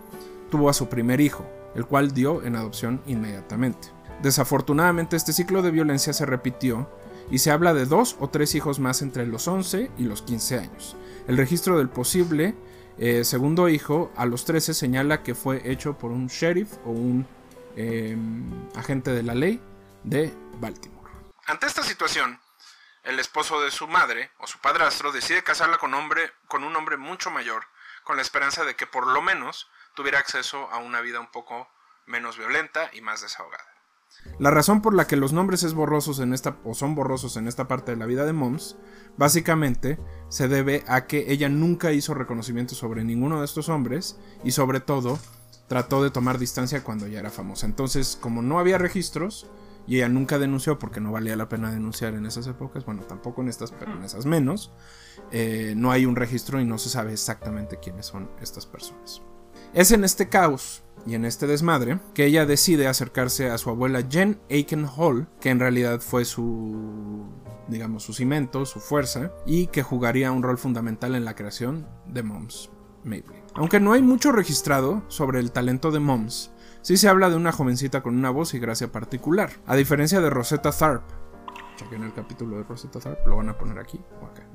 tuvo 0.50 0.70
a 0.70 0.74
su 0.74 0.88
primer 0.88 1.20
hijo, 1.20 1.46
el 1.76 1.86
cual 1.86 2.14
dio 2.14 2.42
en 2.44 2.56
adopción 2.56 3.02
inmediatamente. 3.06 3.90
Desafortunadamente 4.24 5.18
este 5.18 5.34
ciclo 5.34 5.62
de 5.62 5.72
violencia 5.72 6.14
se 6.14 6.26
repitió 6.26 6.90
y 7.30 7.40
se 7.40 7.52
habla 7.52 7.74
de 7.74 7.86
dos 7.86 8.16
o 8.20 8.30
tres 8.30 8.56
hijos 8.56 8.80
más 8.80 9.02
entre 9.02 9.26
los 9.28 9.48
11 9.48 9.92
y 9.98 10.04
los 10.04 10.22
15 10.22 10.60
años. 10.60 10.96
El 11.28 11.38
registro 11.38 11.78
del 11.78 11.90
posible 11.90 12.56
eh, 12.98 13.24
segundo 13.24 13.68
hijo 13.68 14.12
a 14.16 14.26
los 14.26 14.46
13 14.46 14.74
señala 14.74 15.22
que 15.24 15.36
fue 15.36 15.62
hecho 15.70 15.98
por 15.98 16.12
un 16.12 16.28
sheriff 16.28 16.74
o 16.86 16.92
un 16.92 17.28
em, 17.76 18.70
agente 18.76 19.12
de 19.12 19.24
la 19.24 19.36
ley 19.36 19.62
de 20.04 20.34
Baltimore. 20.60 21.12
Ante 21.46 21.68
esta 21.68 21.84
situación, 21.84 22.40
el 23.04 23.20
esposo 23.20 23.62
de 23.62 23.72
su 23.72 23.88
madre 23.88 24.32
o 24.40 24.48
su 24.48 24.60
padrastro 24.60 25.12
decide 25.12 25.44
casarla 25.44 25.78
con, 25.78 25.94
hombre, 25.94 26.32
con 26.48 26.64
un 26.64 26.76
hombre 26.76 26.98
mucho 26.98 27.30
mayor, 27.32 27.66
con 28.04 28.16
la 28.16 28.22
esperanza 28.22 28.64
de 28.64 28.76
que 28.76 28.88
por 28.88 29.08
lo 29.08 29.22
menos 29.22 29.70
tuviera 29.94 30.20
acceso 30.20 30.70
a 30.72 30.78
una 30.78 31.02
vida 31.02 31.20
un 31.20 31.32
poco 31.32 31.70
menos 32.06 32.38
violenta 32.38 32.90
y 32.94 33.02
más 33.02 33.22
desahogada. 33.22 33.75
La 34.38 34.52
razón 34.52 34.82
por 34.82 34.94
la 34.94 35.08
que 35.08 35.16
los 35.16 35.32
nombres 35.32 35.64
es 35.64 35.74
borrosos 35.74 36.20
en 36.20 36.34
esta, 36.34 36.58
o 36.66 36.74
son 36.74 36.94
borrosos 36.94 37.38
en 37.38 37.48
esta 37.48 37.68
parte 37.68 37.92
de 37.92 37.98
la 37.98 38.06
vida 38.06 38.26
de 38.26 38.34
Moms, 38.34 38.76
básicamente 39.18 39.98
se 40.30 40.48
debe 40.48 40.84
a 40.88 41.08
que 41.08 41.32
ella 41.32 41.48
nunca 41.48 41.94
hizo 41.94 42.14
reconocimiento 42.14 42.76
sobre 42.76 43.04
ninguno 43.04 43.40
de 43.40 43.46
estos 43.46 43.70
hombres 43.70 44.20
y 44.44 44.52
sobre 44.52 44.82
todo 44.82 45.18
trató 45.68 46.04
de 46.04 46.12
tomar 46.12 46.38
distancia 46.38 46.84
cuando 46.84 47.08
ya 47.08 47.20
era 47.20 47.30
famosa. 47.30 47.66
Entonces, 47.66 48.18
como 48.20 48.42
no 48.42 48.60
había 48.60 48.78
registros 48.78 49.50
y 49.88 49.98
ella 49.98 50.10
nunca 50.10 50.38
denunció 50.38 50.80
porque 50.80 51.00
no 51.00 51.12
valía 51.12 51.36
la 51.36 51.48
pena 51.48 51.72
denunciar 51.72 52.14
en 52.16 52.26
esas 52.26 52.48
épocas, 52.48 52.86
bueno, 52.86 53.04
tampoco 53.04 53.42
en 53.42 53.48
estas, 53.48 53.72
pero 53.72 53.94
en 53.94 54.04
esas 54.04 54.26
menos, 54.26 54.72
eh, 55.32 55.74
no 55.78 55.92
hay 55.92 56.06
un 56.06 56.16
registro 56.16 56.60
y 56.60 56.66
no 56.66 56.78
se 56.78 56.90
sabe 56.90 57.14
exactamente 57.14 57.80
quiénes 57.80 58.08
son 58.08 58.30
estas 58.42 58.66
personas. 58.66 59.22
Es 59.76 59.92
en 59.92 60.06
este 60.06 60.30
caos 60.30 60.84
y 61.06 61.16
en 61.16 61.26
este 61.26 61.48
desmadre 61.48 62.00
que 62.14 62.24
ella 62.26 62.46
decide 62.46 62.88
acercarse 62.88 63.50
a 63.50 63.58
su 63.58 63.70
abuela 63.70 64.02
Jen 64.10 64.40
Aiken 64.50 64.86
Hall, 64.86 65.28
que 65.42 65.50
en 65.50 65.60
realidad 65.60 66.00
fue 66.00 66.24
su, 66.24 67.26
digamos, 67.68 68.04
su 68.04 68.14
cimento, 68.14 68.66
su 68.66 68.80
fuerza, 68.80 69.34
y 69.46 69.68
que 69.68 69.84
jugaría 69.84 70.32
un 70.32 70.44
rol 70.44 70.58
fundamental 70.58 71.14
en 71.14 71.26
la 71.26 71.36
creación 71.36 71.86
de 72.08 72.24
Moms 72.24 72.70
Mabley. 73.04 73.44
Aunque 73.54 73.82
no 73.82 73.92
hay 73.92 74.02
mucho 74.02 74.32
registrado 74.32 75.04
sobre 75.10 75.42
el 75.42 75.52
talento 75.52 75.92
de 75.92 76.00
Moms, 76.00 76.54
sí 76.82 76.96
se 76.96 77.10
habla 77.10 77.30
de 77.30 77.36
una 77.36 77.52
jovencita 77.52 78.02
con 78.02 78.16
una 78.16 78.30
voz 78.30 78.54
y 78.54 78.60
gracia 78.60 78.94
particular, 78.94 79.50
a 79.68 79.76
diferencia 79.76 80.22
de 80.22 80.30
Rosetta 80.30 80.72
Tharpe. 80.72 81.14
Chequen 81.76 82.06
el 82.06 82.14
capítulo 82.14 82.56
de 82.56 82.64
Rosetta 82.64 83.02
Tharpe, 83.02 83.28
lo 83.28 83.36
van 83.36 83.50
a 83.50 83.58
poner 83.58 83.78
aquí 83.78 84.00
o 84.22 84.26
acá. 84.26 84.48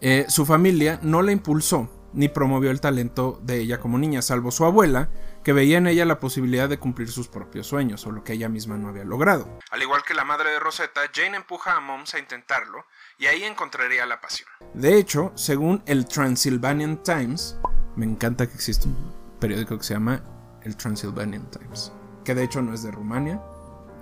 Eh, 0.00 0.26
su 0.28 0.44
familia 0.44 0.98
no 1.02 1.22
la 1.22 1.30
impulsó 1.30 1.88
ni 2.16 2.28
promovió 2.28 2.70
el 2.70 2.80
talento 2.80 3.38
de 3.42 3.60
ella 3.60 3.78
como 3.78 3.98
niña, 3.98 4.22
salvo 4.22 4.50
su 4.50 4.64
abuela, 4.64 5.10
que 5.44 5.52
veía 5.52 5.76
en 5.76 5.86
ella 5.86 6.06
la 6.06 6.18
posibilidad 6.18 6.66
de 6.66 6.78
cumplir 6.78 7.12
sus 7.12 7.28
propios 7.28 7.66
sueños, 7.66 8.06
o 8.06 8.10
lo 8.10 8.24
que 8.24 8.32
ella 8.32 8.48
misma 8.48 8.78
no 8.78 8.88
había 8.88 9.04
logrado. 9.04 9.58
Al 9.70 9.82
igual 9.82 10.02
que 10.02 10.14
la 10.14 10.24
madre 10.24 10.50
de 10.50 10.58
Rosetta, 10.58 11.02
Jane 11.14 11.36
empuja 11.36 11.76
a 11.76 11.80
Moms 11.80 12.14
a 12.14 12.18
intentarlo, 12.18 12.86
y 13.18 13.26
ahí 13.26 13.44
encontraría 13.44 14.06
la 14.06 14.18
pasión. 14.18 14.48
De 14.72 14.96
hecho, 14.96 15.30
según 15.34 15.82
el 15.84 16.06
Transylvanian 16.06 17.02
Times, 17.02 17.58
me 17.96 18.06
encanta 18.06 18.46
que 18.46 18.54
existe 18.54 18.88
un 18.88 19.14
periódico 19.38 19.76
que 19.76 19.84
se 19.84 19.92
llama 19.92 20.22
el 20.62 20.74
Transylvanian 20.74 21.50
Times, 21.50 21.92
que 22.24 22.34
de 22.34 22.44
hecho 22.44 22.62
no 22.62 22.72
es 22.72 22.82
de 22.82 22.92
Rumania, 22.92 23.42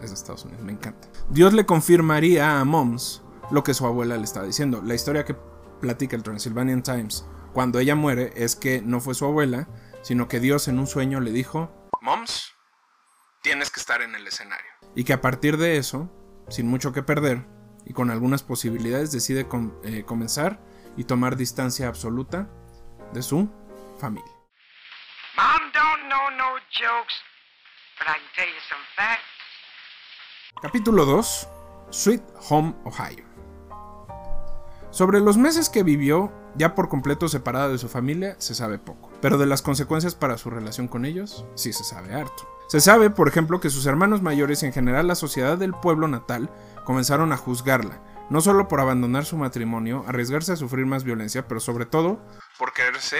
es 0.01 0.11
de 0.11 0.15
Estados 0.15 0.45
Unidos, 0.45 0.63
me 0.63 0.73
encanta. 0.73 1.09
Dios 1.31 1.53
le 1.53 1.67
confirmaría 1.67 2.61
a 2.61 2.65
Moms 2.65 3.23
lo 3.51 3.65
que 3.65 3.75
su 3.75 3.85
abuela 3.87 4.17
le 4.17 4.25
estaba 4.25 4.47
diciendo. 4.47 4.83
La 4.85 4.95
historia 4.95 5.25
que 5.25 5.37
platica 5.81 6.15
el 6.15 6.23
Transylvanian 6.23 6.83
Times 6.85 7.27
cuando 7.55 7.79
ella 7.79 7.95
muere 7.95 8.33
es 8.35 8.57
que 8.57 8.83
no 8.83 9.01
fue 9.01 9.15
su 9.15 9.25
abuela, 9.25 9.69
sino 10.03 10.29
que 10.29 10.41
Dios 10.41 10.69
en 10.69 10.79
un 10.79 10.89
sueño 10.89 11.21
le 11.21 11.31
dijo, 11.31 11.73
Moms, 12.03 12.53
tienes 13.43 13.71
que 13.71 13.81
estar 13.81 14.03
en 14.03 14.15
el 14.15 14.27
escenario. 14.27 14.67
Y 14.97 15.05
que 15.05 15.13
a 15.13 15.21
partir 15.21 15.57
de 15.57 15.79
eso, 15.79 16.11
sin 16.49 16.67
mucho 16.67 16.93
que 16.93 17.03
perder 17.03 17.47
y 17.87 17.93
con 17.93 18.11
algunas 18.11 18.43
posibilidades, 18.43 19.13
decide 19.13 19.47
eh, 19.85 20.05
comenzar 20.05 20.61
y 20.97 21.05
tomar 21.05 21.37
distancia 21.37 21.87
absoluta 21.87 22.51
de 23.13 23.23
su 23.23 23.49
familia. 23.99 24.33
Mom 25.37 25.73
don't 25.73 26.09
know 26.09 26.31
no 26.37 26.59
jokes, 26.71 27.15
but 27.99 28.09
I 28.09 28.19
can 28.19 28.31
tell 28.35 28.49
you 28.49 28.61
some 28.69 28.83
facts. 28.97 29.23
Capítulo 30.61 31.05
2. 31.05 31.49
Sweet 31.91 32.23
Home, 32.51 32.75
Ohio. 32.85 33.25
Sobre 34.91 35.21
los 35.21 35.37
meses 35.37 35.69
que 35.69 35.85
vivió 35.85 36.33
ya 36.57 36.75
por 36.75 36.89
completo 36.89 37.29
separada 37.29 37.69
de 37.69 37.79
su 37.79 37.89
familia, 37.89 38.37
se 38.39 38.55
sabe 38.55 38.79
poco, 38.79 39.11
pero 39.21 39.39
de 39.39 39.47
las 39.47 39.63
consecuencias 39.63 40.15
para 40.15 40.39
su 40.39 40.51
relación 40.51 40.89
con 40.89 41.05
ellos, 41.05 41.45
sí 41.55 41.73
se 41.73 41.85
sabe 41.85 42.15
harto. 42.15 42.49
Se 42.69 42.81
sabe, 42.81 43.11
por 43.11 43.29
ejemplo, 43.29 43.61
que 43.61 43.71
sus 43.71 43.87
hermanos 43.87 44.23
mayores 44.23 44.63
y 44.63 44.67
en 44.67 44.73
general 44.73 45.07
la 45.07 45.15
sociedad 45.15 45.59
del 45.59 45.75
pueblo 45.75 46.09
natal 46.09 46.51
comenzaron 46.85 47.33
a 47.33 47.37
juzgarla, 47.37 48.01
no 48.31 48.41
solo 48.41 48.69
por 48.69 48.81
abandonar 48.81 49.27
su 49.27 49.37
matrimonio, 49.37 50.05
arriesgarse 50.07 50.53
a 50.53 50.57
sufrir 50.57 50.87
más 50.87 51.05
violencia, 51.05 51.47
pero 51.47 51.61
sobre 51.61 51.87
todo 51.87 52.21
por 52.59 52.73
quererse 52.73 53.19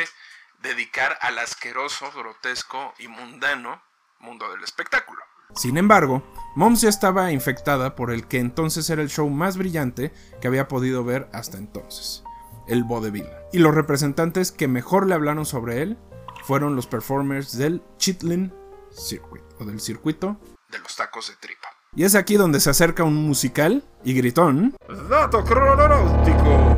dedicar 0.63 1.19
al 1.21 1.39
asqueroso, 1.39 2.11
grotesco 2.17 2.95
y 2.99 3.09
mundano 3.09 3.83
mundo 4.21 4.51
del 4.51 4.65
espectáculo. 4.65 5.21
Sin 5.55 5.77
embargo, 5.77 6.23
Moms 6.57 6.81
ya 6.81 6.89
estaba 6.89 7.31
infectada 7.31 7.95
por 7.95 8.11
el 8.11 8.27
que 8.27 8.39
entonces 8.39 8.89
era 8.89 9.03
el 9.03 9.11
show 9.11 9.29
más 9.29 9.59
brillante 9.59 10.13
que 10.41 10.49
había 10.49 10.69
podido 10.69 11.05
ver 11.05 11.29
hasta 11.33 11.59
entonces 11.59 12.25
el 12.69 12.85
vodevil. 12.85 13.29
Y 13.53 13.59
los 13.59 13.75
representantes 13.75 14.53
que 14.53 14.69
mejor 14.69 15.07
le 15.07 15.15
hablaron 15.15 15.47
sobre 15.47 15.83
él 15.83 15.99
fueron 16.45 16.77
los 16.77 16.87
performers 16.87 17.57
del 17.57 17.83
Chitlin 17.99 18.53
Circuit, 18.91 19.43
o 19.59 19.65
del 19.65 19.81
circuito 19.81 20.39
de 20.71 20.79
los 20.79 20.97
tacos 20.97 21.29
de 21.29 21.37
tripa. 21.37 21.69
Y 21.97 22.05
es 22.05 22.15
aquí 22.15 22.35
donde 22.35 22.61
se 22.61 22.71
acerca 22.71 23.05
un 23.05 23.15
musical 23.15 23.85
y 24.03 24.15
gritón. 24.15 24.77
Dato 25.09 25.45
cronológico. 25.45 26.77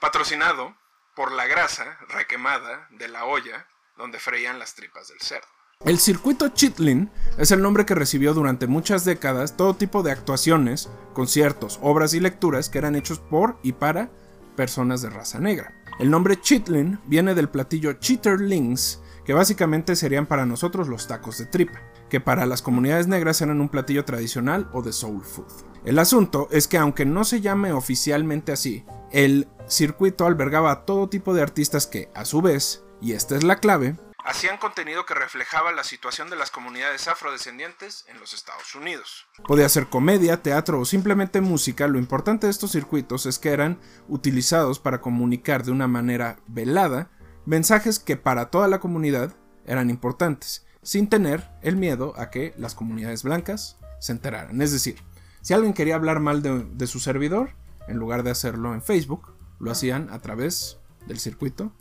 Patrocinado 0.00 0.74
por 1.14 1.32
la 1.32 1.46
grasa 1.46 1.98
requemada 2.08 2.88
de 2.90 3.08
la 3.08 3.24
olla 3.24 3.66
donde 3.96 4.18
freían 4.18 4.58
las 4.58 4.74
tripas 4.74 5.08
del 5.08 5.20
cerdo. 5.20 5.46
El 5.84 6.00
circuito 6.00 6.48
Chitlin 6.48 7.10
es 7.36 7.52
el 7.52 7.62
nombre 7.62 7.86
que 7.86 7.94
recibió 7.94 8.34
durante 8.34 8.66
muchas 8.66 9.04
décadas 9.04 9.56
todo 9.56 9.74
tipo 9.74 10.02
de 10.02 10.10
actuaciones, 10.10 10.88
conciertos, 11.12 11.78
obras 11.82 12.14
y 12.14 12.20
lecturas 12.20 12.68
que 12.68 12.78
eran 12.78 12.96
hechos 12.96 13.20
por 13.20 13.58
y 13.62 13.72
para 13.72 14.10
personas 14.58 15.02
de 15.02 15.10
raza 15.10 15.38
negra. 15.38 15.72
El 16.00 16.10
nombre 16.10 16.40
chitlin 16.40 16.98
viene 17.06 17.36
del 17.36 17.48
platillo 17.48 17.92
chitterlings, 17.92 19.00
que 19.24 19.32
básicamente 19.32 19.94
serían 19.94 20.26
para 20.26 20.46
nosotros 20.46 20.88
los 20.88 21.06
tacos 21.06 21.38
de 21.38 21.46
tripa, 21.46 21.80
que 22.10 22.20
para 22.20 22.44
las 22.44 22.60
comunidades 22.60 23.06
negras 23.06 23.40
eran 23.40 23.60
un 23.60 23.68
platillo 23.68 24.04
tradicional 24.04 24.68
o 24.72 24.82
de 24.82 24.92
soul 24.92 25.22
food. 25.22 25.46
El 25.84 26.00
asunto 26.00 26.48
es 26.50 26.66
que 26.66 26.76
aunque 26.76 27.06
no 27.06 27.22
se 27.22 27.40
llame 27.40 27.72
oficialmente 27.72 28.50
así, 28.50 28.84
el 29.12 29.46
circuito 29.68 30.26
albergaba 30.26 30.72
a 30.72 30.84
todo 30.84 31.08
tipo 31.08 31.34
de 31.34 31.42
artistas 31.42 31.86
que, 31.86 32.10
a 32.16 32.24
su 32.24 32.42
vez, 32.42 32.82
y 33.00 33.12
esta 33.12 33.36
es 33.36 33.44
la 33.44 33.60
clave, 33.60 33.96
hacían 34.28 34.58
contenido 34.58 35.06
que 35.06 35.14
reflejaba 35.14 35.72
la 35.72 35.84
situación 35.84 36.28
de 36.28 36.36
las 36.36 36.50
comunidades 36.50 37.08
afrodescendientes 37.08 38.04
en 38.08 38.20
los 38.20 38.34
Estados 38.34 38.74
Unidos. 38.74 39.26
Podía 39.46 39.68
ser 39.70 39.86
comedia, 39.86 40.42
teatro 40.42 40.80
o 40.80 40.84
simplemente 40.84 41.40
música, 41.40 41.88
lo 41.88 41.98
importante 41.98 42.46
de 42.46 42.50
estos 42.50 42.72
circuitos 42.72 43.24
es 43.24 43.38
que 43.38 43.50
eran 43.50 43.80
utilizados 44.06 44.80
para 44.80 45.00
comunicar 45.00 45.64
de 45.64 45.72
una 45.72 45.88
manera 45.88 46.40
velada 46.46 47.10
mensajes 47.46 47.98
que 47.98 48.18
para 48.18 48.50
toda 48.50 48.68
la 48.68 48.80
comunidad 48.80 49.34
eran 49.64 49.88
importantes, 49.88 50.66
sin 50.82 51.08
tener 51.08 51.48
el 51.62 51.76
miedo 51.76 52.12
a 52.18 52.28
que 52.28 52.52
las 52.58 52.74
comunidades 52.74 53.22
blancas 53.22 53.78
se 53.98 54.12
enteraran. 54.12 54.60
Es 54.60 54.72
decir, 54.72 55.02
si 55.40 55.54
alguien 55.54 55.72
quería 55.72 55.94
hablar 55.94 56.20
mal 56.20 56.42
de, 56.42 56.86
su 56.86 57.00
servidor, 57.00 57.54
en 57.86 57.96
lugar 57.96 58.22
de 58.24 58.30
hacerlo 58.30 58.74
en 58.74 58.82
Facebook, 58.82 59.32
lo 59.58 59.70
hacían 59.70 60.10
a 60.10 60.18
través 60.18 60.78
del 61.06 61.18
circuito 61.18 61.72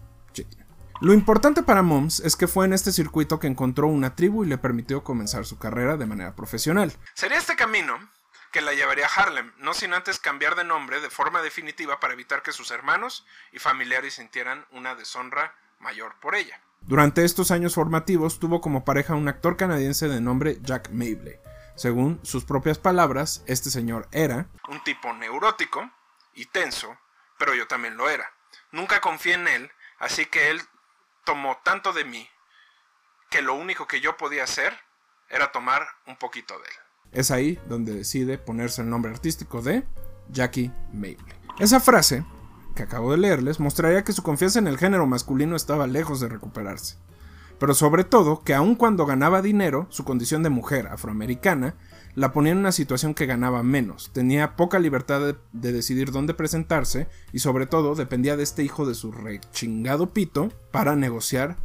lo 1.00 1.14
importante 1.14 1.62
para 1.62 1.84
Moms 1.84 2.20
es 2.22 2.36
que 2.36 2.48
fue 2.48 2.66
en 2.66 2.74
este 2.74 2.92
circuito 2.92 3.40
que 3.40 3.48
encontró 3.48 3.88
una 3.88 4.16
tribu 4.16 4.44
y 4.44 4.48
le 4.48 4.58
permitió 4.58 5.04
comenzar 5.04 5.46
su 5.46 5.60
carrera 5.60 5.96
de 5.96 6.08
manera 6.08 6.36
profesional. 6.36 6.92
Sería 7.14 7.38
este 7.38 7.56
camino 7.56 7.98
que 8.52 8.62
la 8.62 8.74
llevaría 8.74 9.06
a 9.06 9.22
Harlem, 9.22 9.54
no 9.60 9.74
sin 9.74 9.94
antes 9.94 10.20
cambiar 10.20 10.56
de 10.56 10.64
nombre 10.64 11.00
de 11.00 11.10
forma 11.10 11.42
definitiva 11.42 12.00
para 12.00 12.14
evitar 12.14 12.42
que 12.42 12.52
sus 12.52 12.72
hermanos 12.72 13.26
y 13.52 13.60
familiares 13.60 14.16
sintieran 14.16 14.66
una 14.72 14.96
deshonra 14.96 15.54
mayor 15.80 16.16
por 16.20 16.34
ella. 16.34 16.60
Durante 16.82 17.26
estos 17.26 17.52
años 17.52 17.76
formativos 17.76 18.40
tuvo 18.40 18.62
como 18.62 18.86
pareja 18.86 19.14
un 19.14 19.28
actor 19.28 19.58
canadiense 19.58 20.08
de 20.08 20.22
nombre 20.22 20.58
Jack 20.62 20.90
Mabley. 20.90 21.36
Según 21.76 22.20
sus 22.24 22.46
propias 22.46 22.80
palabras, 22.80 23.44
este 23.46 23.70
señor 23.70 24.08
era 24.12 24.48
un 24.68 24.84
tipo 24.84 25.14
neurótico 25.14 25.92
y 26.34 26.46
tenso, 26.46 26.98
pero 27.38 27.54
yo 27.54 27.68
también 27.68 27.98
lo 27.98 28.10
era. 28.10 28.32
Nunca 28.72 29.02
confié 29.02 29.36
en 29.36 29.48
él, 29.48 29.72
así 30.00 30.26
que 30.26 30.50
él 30.50 30.62
tomó 31.28 31.58
tanto 31.62 31.92
de 31.92 32.06
mí 32.06 32.26
que 33.30 33.42
lo 33.42 33.54
único 33.54 33.86
que 33.86 34.00
yo 34.00 34.16
podía 34.16 34.46
hacer 34.46 34.72
era 35.30 35.52
tomar 35.52 35.82
un 36.08 36.16
poquito 36.16 36.54
de 36.54 36.64
él. 36.64 37.20
Es 37.20 37.32
ahí 37.32 37.60
donde 37.68 37.94
decide 37.94 38.38
ponerse 38.38 38.82
el 38.82 38.90
nombre 38.90 39.12
artístico 39.12 39.62
de 39.62 39.84
Jackie 40.30 40.72
Mabley. 40.94 41.18
Esa 41.60 41.82
frase 41.82 42.24
que 42.76 42.84
acabo 42.84 43.12
de 43.12 43.18
leerles 43.18 43.60
mostraría 43.60 44.06
que 44.06 44.14
su 44.14 44.24
confianza 44.24 44.60
en 44.60 44.68
el 44.68 44.78
género 44.78 45.06
masculino 45.06 45.58
estaba 45.58 45.86
lejos 45.86 46.22
de 46.22 46.30
recuperarse. 46.30 46.98
Pero 47.60 47.74
sobre 47.74 48.06
todo 48.06 48.42
que 48.46 48.54
aun 48.54 48.76
cuando 48.76 49.06
ganaba 49.06 49.42
dinero, 49.42 49.88
su 49.90 50.06
condición 50.06 50.44
de 50.44 50.50
mujer 50.50 50.88
afroamericana 50.88 51.76
la 52.18 52.34
ponía 52.34 52.52
en 52.52 52.58
una 52.58 52.72
situación 52.72 53.14
que 53.14 53.28
ganaba 53.28 53.62
menos, 53.62 54.10
tenía 54.12 54.56
poca 54.56 54.80
libertad 54.80 55.36
de, 55.52 55.72
decidir 55.72 56.12
dónde 56.12 56.34
presentarse 56.34 57.08
y 57.32 57.38
sobre 57.38 57.68
todo 57.68 57.94
dependía 57.94 58.36
de 58.36 58.42
este 58.42 58.64
hijo 58.64 58.88
de 58.88 58.96
su 58.96 59.12
rechingado 59.12 60.14
pito 60.14 60.52
para 60.72 60.96
negociar 60.96 61.58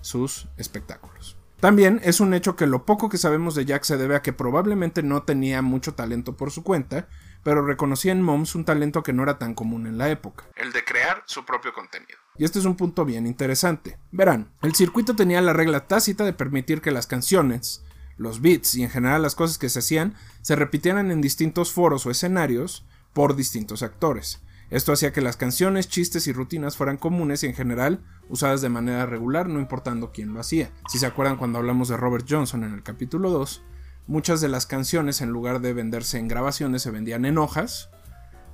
sus 0.00 0.48
espectáculos. 0.56 1.36
También 1.60 2.00
es 2.02 2.18
un 2.18 2.34
hecho 2.34 2.56
que 2.56 2.66
lo 2.66 2.84
poco 2.84 3.08
que 3.08 3.16
sabemos 3.16 3.54
de 3.54 3.64
Jack 3.64 3.84
se 3.84 3.96
debe 3.96 4.16
a 4.16 4.22
que 4.22 4.32
probablemente 4.32 5.04
no 5.04 5.22
tenía 5.22 5.62
mucho 5.62 5.94
talento 5.94 6.36
por 6.36 6.50
su 6.50 6.64
cuenta, 6.64 7.06
pero 7.44 7.64
reconocía 7.64 8.10
en 8.10 8.22
Moms 8.22 8.56
un 8.56 8.64
talento 8.64 9.04
que 9.04 9.12
no 9.12 9.22
era 9.22 9.38
tan 9.38 9.54
común 9.54 9.86
en 9.86 9.98
la 9.98 10.10
época, 10.10 10.46
el 10.56 10.72
de 10.72 10.82
crear 10.82 11.22
su 11.26 11.44
propio 11.44 11.72
contenido. 11.72 12.18
Y 12.36 12.44
este 12.44 12.58
es 12.58 12.64
un 12.64 12.74
punto 12.74 13.04
bien 13.04 13.24
interesante. 13.24 13.98
Verán, 14.10 14.50
el 14.62 14.74
circuito 14.74 15.14
tenía 15.14 15.40
la 15.42 15.52
regla 15.52 15.86
tácita 15.86 16.24
de 16.24 16.32
permitir 16.32 16.80
que 16.80 16.90
las 16.90 17.06
canciones, 17.06 17.84
los 18.22 18.40
beats 18.40 18.74
y 18.76 18.82
en 18.82 18.90
general 18.90 19.22
las 19.22 19.34
cosas 19.34 19.58
que 19.58 19.68
se 19.68 19.80
hacían 19.80 20.14
se 20.40 20.56
repitieran 20.56 21.10
en 21.10 21.20
distintos 21.20 21.72
foros 21.72 22.06
o 22.06 22.10
escenarios 22.10 22.86
por 23.12 23.36
distintos 23.36 23.82
actores. 23.82 24.40
Esto 24.70 24.92
hacía 24.92 25.12
que 25.12 25.20
las 25.20 25.36
canciones, 25.36 25.88
chistes 25.88 26.26
y 26.26 26.32
rutinas 26.32 26.78
fueran 26.78 26.96
comunes 26.96 27.42
y 27.42 27.46
en 27.46 27.54
general 27.54 28.00
usadas 28.30 28.62
de 28.62 28.70
manera 28.70 29.04
regular, 29.04 29.46
no 29.46 29.60
importando 29.60 30.12
quién 30.12 30.32
lo 30.32 30.40
hacía. 30.40 30.70
Si 30.88 30.98
se 30.98 31.04
acuerdan 31.04 31.36
cuando 31.36 31.58
hablamos 31.58 31.88
de 31.88 31.98
Robert 31.98 32.26
Johnson 32.26 32.64
en 32.64 32.72
el 32.72 32.82
capítulo 32.82 33.28
2, 33.28 33.62
muchas 34.06 34.40
de 34.40 34.48
las 34.48 34.64
canciones 34.64 35.20
en 35.20 35.28
lugar 35.28 35.60
de 35.60 35.74
venderse 35.74 36.18
en 36.18 36.26
grabaciones 36.26 36.80
se 36.80 36.90
vendían 36.90 37.26
en 37.26 37.36
hojas 37.36 37.90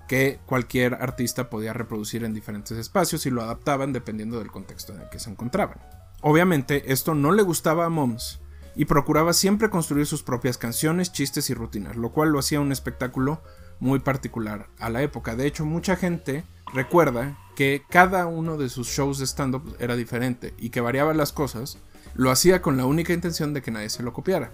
que 0.09 0.41
cualquier 0.47 0.95
artista 0.95 1.51
podía 1.51 1.73
reproducir 1.73 2.25
en 2.25 2.35
diferentes 2.35 2.77
espacios 2.77 3.25
y 3.27 3.31
lo 3.31 3.43
adaptaban 3.43 3.93
dependiendo 3.93 4.41
del 4.41 4.51
contexto 4.51 4.95
en 4.95 5.03
el 5.03 5.09
que 5.11 5.21
se 5.21 5.31
encontraban. 5.31 5.79
Obviamente 6.21 6.93
esto 6.93 7.15
no 7.15 7.31
le 7.31 7.43
gustaba 7.43 7.85
a 7.85 7.91
Moms 7.91 8.41
y 8.79 8.85
procuraba 8.85 9.33
siempre 9.33 9.71
construir 9.71 10.07
sus 10.07 10.23
propias 10.23 10.57
canciones, 10.57 11.11
chistes 11.11 11.51
y 11.51 11.55
rutinas, 11.55 11.97
lo 11.97 12.13
cual 12.13 12.29
lo 12.29 12.39
hacía 12.39 12.61
un 12.61 12.71
espectáculo 12.71 13.43
muy 13.81 13.99
particular 13.99 14.69
a 14.79 14.89
la 14.89 15.03
época. 15.03 15.35
De 15.35 15.49
hecho, 15.49 15.65
mucha 15.65 15.97
gente 15.97 16.45
recuerda 16.73 17.37
que 17.57 17.83
cada 17.91 18.27
uno 18.27 18.57
de 18.57 18.69
sus 18.69 18.87
shows 18.87 19.19
de 19.19 19.27
stand-up 19.27 19.75
era 19.81 19.97
diferente 19.97 20.55
y 20.59 20.71
que 20.71 20.81
variaban 20.81 21.17
las 21.17 21.33
cosas, 21.33 21.79
lo 22.15 22.31
hacía 22.31 22.63
con 22.63 22.77
la 22.77 22.87
única 22.87 23.13
intención 23.13 23.53
de 23.53 23.63
que 23.63 23.73
nadie 23.73 23.91
se 23.91 24.05
lo 24.05 24.13
copiara 24.13 24.53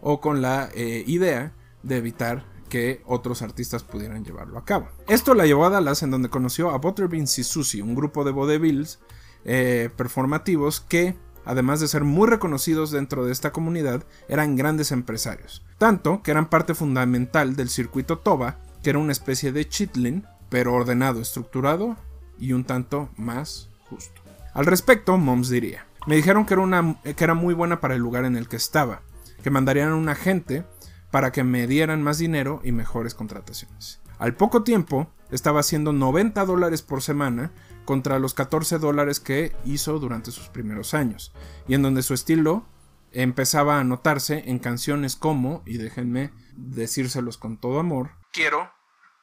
o 0.00 0.22
con 0.22 0.40
la 0.40 0.70
eh, 0.74 1.04
idea 1.06 1.52
de 1.82 1.98
evitar 1.98 2.46
que 2.70 3.02
otros 3.04 3.42
artistas 3.42 3.82
pudieran 3.82 4.24
llevarlo 4.24 4.56
a 4.56 4.64
cabo. 4.64 4.88
Esto 5.06 5.34
la 5.34 5.44
llevó 5.44 5.66
a 5.66 5.70
Dallas 5.70 6.02
en 6.02 6.10
donde 6.10 6.30
conoció 6.30 6.70
a 6.70 6.78
Butterbeans 6.78 7.38
y 7.38 7.44
Susie, 7.44 7.82
un 7.82 7.94
grupo 7.94 8.24
de 8.24 8.32
vaudevilles 8.32 9.00
eh, 9.44 9.90
performativos 9.98 10.80
que 10.80 11.14
además 11.46 11.80
de 11.80 11.88
ser 11.88 12.04
muy 12.04 12.28
reconocidos 12.28 12.90
dentro 12.90 13.24
de 13.24 13.32
esta 13.32 13.52
comunidad, 13.52 14.04
eran 14.28 14.56
grandes 14.56 14.92
empresarios. 14.92 15.64
Tanto 15.78 16.22
que 16.22 16.32
eran 16.32 16.50
parte 16.50 16.74
fundamental 16.74 17.56
del 17.56 17.70
circuito 17.70 18.18
Toba, 18.18 18.58
que 18.82 18.90
era 18.90 18.98
una 18.98 19.12
especie 19.12 19.52
de 19.52 19.66
chitlin, 19.66 20.26
pero 20.50 20.74
ordenado, 20.74 21.20
estructurado 21.20 21.96
y 22.38 22.52
un 22.52 22.64
tanto 22.64 23.08
más 23.16 23.70
justo. 23.88 24.20
Al 24.52 24.66
respecto, 24.66 25.16
Moms 25.16 25.48
diría, 25.48 25.86
me 26.06 26.16
dijeron 26.16 26.44
que 26.46 26.54
era, 26.54 26.62
una, 26.62 26.96
que 27.02 27.24
era 27.24 27.34
muy 27.34 27.54
buena 27.54 27.80
para 27.80 27.94
el 27.94 28.02
lugar 28.02 28.24
en 28.24 28.36
el 28.36 28.48
que 28.48 28.56
estaba, 28.56 29.02
que 29.42 29.50
mandarían 29.50 29.90
a 29.90 29.96
un 29.96 30.08
agente 30.08 30.64
para 31.10 31.32
que 31.32 31.44
me 31.44 31.66
dieran 31.66 32.02
más 32.02 32.18
dinero 32.18 32.60
y 32.64 32.72
mejores 32.72 33.14
contrataciones. 33.14 34.00
Al 34.18 34.34
poco 34.34 34.62
tiempo, 34.62 35.10
estaba 35.30 35.60
haciendo 35.60 35.92
90 35.92 36.44
dólares 36.44 36.82
por 36.82 37.02
semana 37.02 37.52
contra 37.84 38.18
los 38.18 38.34
14 38.34 38.78
dólares 38.78 39.20
que 39.20 39.54
hizo 39.64 39.98
durante 39.98 40.30
sus 40.30 40.48
primeros 40.48 40.94
años, 40.94 41.32
y 41.68 41.74
en 41.74 41.82
donde 41.82 42.02
su 42.02 42.14
estilo 42.14 42.66
empezaba 43.12 43.78
a 43.78 43.84
notarse 43.84 44.44
en 44.46 44.58
canciones 44.58 45.16
como, 45.16 45.62
y 45.64 45.78
déjenme 45.78 46.32
decírselos 46.56 47.38
con 47.38 47.58
todo 47.58 47.78
amor, 47.78 48.10
Quiero 48.32 48.70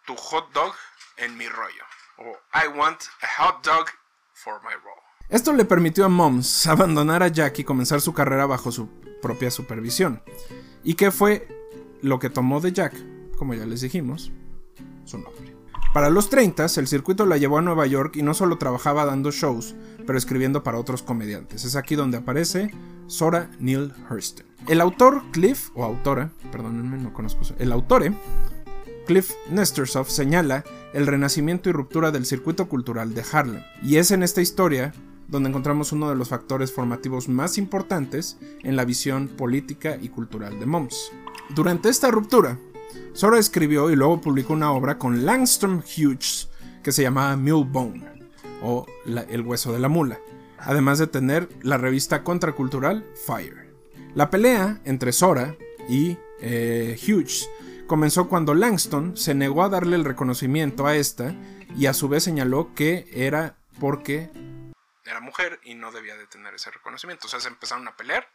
tu 0.08 0.16
hot 0.16 0.52
dog 0.54 0.74
en 1.18 1.38
mi 1.38 1.48
rollo, 1.48 1.84
o 2.18 2.32
I 2.54 2.68
want 2.76 3.00
a 3.22 3.44
hot 3.44 3.64
dog 3.64 3.86
for 4.34 4.56
my 4.64 4.74
roll. 4.74 5.04
Esto 5.30 5.54
le 5.54 5.66
permitió 5.66 6.06
a 6.06 6.10
Moms 6.10 6.68
abandonar 6.68 7.24
a 7.24 7.28
Jack 7.28 7.60
y 7.60 7.64
comenzar 7.64 8.02
su 8.02 8.14
carrera 8.14 8.46
bajo 8.46 8.72
su 8.72 8.90
propia 9.22 9.52
supervisión. 9.52 10.22
¿Y 10.84 10.96
qué 10.96 11.12
fue 11.12 11.48
lo 12.02 12.20
que 12.20 12.30
tomó 12.30 12.60
de 12.60 12.74
Jack? 12.74 12.94
Como 13.38 13.54
ya 13.54 13.66
les 13.66 13.82
dijimos, 13.82 14.32
su 15.06 15.18
nombre. 15.18 15.53
Para 15.94 16.10
los 16.10 16.32
30, 16.32 16.66
el 16.78 16.88
circuito 16.88 17.28
la 17.28 17.38
llevó 17.38 17.60
a 17.60 17.62
Nueva 17.62 17.86
York 17.86 18.16
y 18.16 18.24
no 18.24 18.34
solo 18.34 18.58
trabajaba 18.58 19.06
dando 19.06 19.30
shows, 19.30 19.76
pero 20.08 20.18
escribiendo 20.18 20.64
para 20.64 20.80
otros 20.80 21.04
comediantes. 21.04 21.66
Es 21.66 21.76
aquí 21.76 21.94
donde 21.94 22.18
aparece 22.18 22.72
Sora 23.06 23.52
Neil 23.60 23.94
Hurston. 24.10 24.44
El 24.68 24.82
autor 24.82 25.22
Cliff, 25.32 25.70
o 25.76 25.84
autora, 25.84 26.32
perdónenme, 26.52 26.98
no 26.98 27.14
conozco, 27.14 27.42
el 27.60 27.72
autore, 27.72 28.12
Cliff 29.06 29.34
Nestersoff 29.52 30.10
señala 30.10 30.64
el 30.94 31.06
renacimiento 31.06 31.70
y 31.70 31.74
ruptura 31.74 32.10
del 32.10 32.26
circuito 32.26 32.68
cultural 32.68 33.14
de 33.14 33.24
Harlem. 33.32 33.62
Y 33.84 33.98
es 33.98 34.10
en 34.10 34.24
esta 34.24 34.42
historia 34.42 34.94
donde 35.28 35.50
encontramos 35.50 35.92
uno 35.92 36.10
de 36.10 36.16
los 36.16 36.30
factores 36.30 36.72
formativos 36.72 37.30
más 37.30 37.60
importantes 37.60 38.40
en 38.64 38.76
la 38.76 38.86
visión 38.86 39.28
política 39.28 40.00
y 40.02 40.10
cultural 40.10 40.60
de 40.60 40.66
Moms. 40.66 41.12
Durante 41.54 41.90
esta 41.90 42.10
ruptura, 42.10 42.58
Sora 43.14 43.40
escribió 43.40 43.90
y 43.92 43.96
luego 43.96 44.22
publicó 44.22 44.54
una 44.54 44.72
obra 44.72 44.98
con 44.98 45.26
Langstrom 45.26 45.82
Hughes 45.82 46.50
que 46.84 46.92
se 46.92 47.04
llamaba 47.04 47.36
Mule 47.38 47.66
Bone 47.70 48.04
o 48.62 48.86
El 49.06 49.42
hueso 49.42 49.74
de 49.74 49.80
la 49.80 49.90
mula, 49.90 50.20
además 50.58 51.00
de 51.00 51.08
tener 51.08 51.50
la 51.62 51.78
revista 51.78 52.24
contracultural 52.24 53.06
Fire. 53.26 53.74
La 54.16 54.30
pelea 54.30 54.82
entre 54.86 55.12
Sora 55.12 55.56
y 55.90 56.18
eh, 56.40 56.98
Hughes 57.02 57.50
comenzó 57.88 58.30
cuando 58.30 58.54
Langston 58.54 59.18
se 59.18 59.34
negó 59.36 59.64
a 59.64 59.70
darle 59.70 59.96
el 59.96 60.06
reconocimiento 60.06 60.86
a 60.86 60.96
esta 60.96 61.36
y 61.76 61.88
a 61.88 61.94
su 61.94 62.10
vez 62.10 62.24
señaló 62.24 62.74
que 62.76 63.08
era 63.12 63.58
porque 63.80 64.30
era 65.06 65.20
mujer 65.20 65.60
y 65.64 65.76
no 65.76 65.92
debía 65.92 66.16
de 66.16 66.28
tener 66.28 66.54
ese 66.54 66.72
reconocimiento. 66.72 67.28
O 67.28 67.30
sea, 67.30 67.40
se 67.40 67.50
empezaron 67.50 67.88
a 67.88 67.96
pelear 67.96 68.28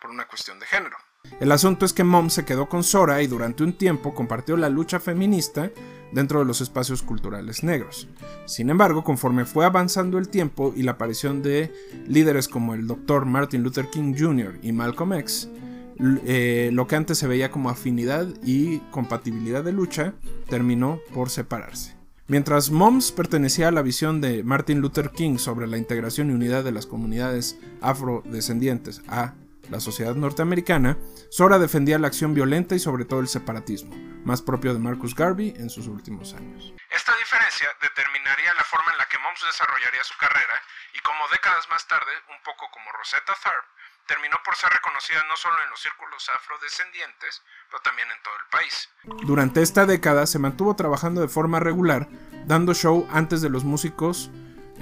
por 0.00 0.10
una 0.10 0.26
cuestión 0.26 0.58
de 0.58 0.66
género. 0.66 0.96
El 1.40 1.52
asunto 1.52 1.84
es 1.84 1.92
que 1.92 2.04
Mom 2.04 2.30
se 2.30 2.44
quedó 2.44 2.68
con 2.68 2.84
Sora 2.84 3.22
y 3.22 3.26
durante 3.26 3.64
un 3.64 3.72
tiempo 3.72 4.14
compartió 4.14 4.56
la 4.56 4.68
lucha 4.68 5.00
feminista 5.00 5.70
dentro 6.12 6.38
de 6.38 6.44
los 6.44 6.60
espacios 6.60 7.02
culturales 7.02 7.64
negros. 7.64 8.08
Sin 8.46 8.70
embargo, 8.70 9.02
conforme 9.02 9.44
fue 9.44 9.64
avanzando 9.64 10.18
el 10.18 10.28
tiempo 10.28 10.72
y 10.76 10.82
la 10.82 10.92
aparición 10.92 11.42
de 11.42 11.72
líderes 12.06 12.48
como 12.48 12.74
el 12.74 12.86
Dr. 12.86 13.24
Martin 13.24 13.62
Luther 13.62 13.90
King 13.90 14.14
Jr. 14.16 14.58
y 14.62 14.72
Malcolm 14.72 15.14
X, 15.14 15.48
eh, 15.98 16.70
lo 16.72 16.86
que 16.86 16.96
antes 16.96 17.18
se 17.18 17.26
veía 17.26 17.50
como 17.50 17.68
afinidad 17.68 18.28
y 18.44 18.78
compatibilidad 18.90 19.64
de 19.64 19.72
lucha 19.72 20.14
terminó 20.48 21.00
por 21.12 21.30
separarse. 21.30 21.94
Mientras 22.26 22.70
Moms 22.70 23.12
pertenecía 23.12 23.68
a 23.68 23.72
la 23.72 23.82
visión 23.82 24.20
de 24.20 24.42
Martin 24.44 24.80
Luther 24.80 25.10
King 25.10 25.36
sobre 25.36 25.66
la 25.66 25.76
integración 25.76 26.30
y 26.30 26.34
unidad 26.34 26.64
de 26.64 26.72
las 26.72 26.86
comunidades 26.86 27.58
afrodescendientes 27.82 29.02
a 29.08 29.34
la 29.70 29.80
sociedad 29.80 30.14
norteamericana, 30.14 30.96
Sora 31.30 31.58
defendía 31.58 31.98
la 31.98 32.08
acción 32.08 32.34
violenta 32.34 32.74
y 32.74 32.78
sobre 32.78 33.04
todo 33.04 33.20
el 33.20 33.28
separatismo, 33.28 33.94
más 34.24 34.42
propio 34.42 34.72
de 34.72 34.80
Marcus 34.80 35.14
Garvey 35.14 35.54
en 35.56 35.70
sus 35.70 35.86
últimos 35.86 36.34
años. 36.34 36.72
Esta 36.90 37.16
diferencia 37.16 37.68
determinaría 37.80 38.54
la 38.54 38.64
forma 38.64 38.92
en 38.92 38.98
la 38.98 39.06
que 39.06 39.18
Moms 39.18 39.40
desarrollaría 39.46 40.04
su 40.04 40.16
carrera 40.18 40.60
y 40.94 41.00
como 41.00 41.28
décadas 41.32 41.68
más 41.70 41.86
tarde, 41.88 42.12
un 42.30 42.42
poco 42.44 42.70
como 42.72 42.90
Rosetta 42.92 43.34
Tharpe, 43.42 43.68
terminó 44.06 44.36
por 44.44 44.54
ser 44.56 44.70
reconocida 44.70 45.22
no 45.28 45.36
solo 45.36 45.56
en 45.64 45.70
los 45.70 45.80
círculos 45.80 46.28
afrodescendientes, 46.28 47.42
pero 47.70 47.82
también 47.82 48.08
en 48.10 48.22
todo 48.22 48.34
el 48.36 48.46
país. 48.50 48.90
Durante 49.26 49.62
esta 49.62 49.86
década 49.86 50.26
se 50.26 50.38
mantuvo 50.38 50.76
trabajando 50.76 51.20
de 51.20 51.28
forma 51.28 51.60
regular, 51.60 52.08
dando 52.46 52.74
show 52.74 53.08
antes 53.10 53.40
de 53.40 53.50
los 53.50 53.64
músicos 53.64 54.30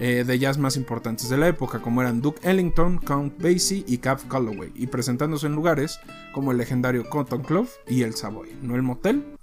eh, 0.05 0.25
de 0.25 0.37
jazz 0.41 0.59
más 0.59 0.77
importantes 0.77 1.29
de 1.29 1.37
la 1.37 1.47
época, 1.47 1.81
como 1.81 2.01
eran 2.03 2.21
Duke 2.21 2.41
Ellington, 2.43 2.99
Count 2.99 3.41
Basie 3.41 3.85
y 3.87 3.99
Cap 3.99 4.19
Calloway, 4.29 4.73
y 4.75 4.89
presentándose 4.89 5.47
en 5.47 5.55
lugares 5.55 6.01
como 6.35 6.51
el 6.51 6.59
legendario 6.59 7.09
Cotton 7.09 7.45
Club 7.45 7.69
y 7.87 8.03
el 8.03 8.17
Savoy. 8.17 8.51
No 8.63 8.75
el 8.75 8.83
motel, 8.83 9.39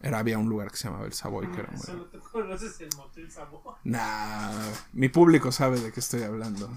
era, 0.00 0.20
había 0.20 0.38
un 0.38 0.48
lugar 0.48 0.70
que 0.70 0.78
se 0.78 0.88
llamaba 0.88 1.04
el 1.04 1.12
Savoy, 1.12 1.48
que 1.48 1.60
era 1.60 1.70
muy... 1.70 1.82
¿Solo 1.82 2.06
te 2.06 2.18
conoces 2.18 2.80
el 2.80 2.88
motel 2.96 3.30
Savoy? 3.30 3.60
Nah, 3.84 4.70
mi 4.94 5.10
público 5.10 5.52
sabe 5.52 5.78
de 5.78 5.92
qué 5.92 6.00
estoy 6.00 6.22
hablando. 6.22 6.70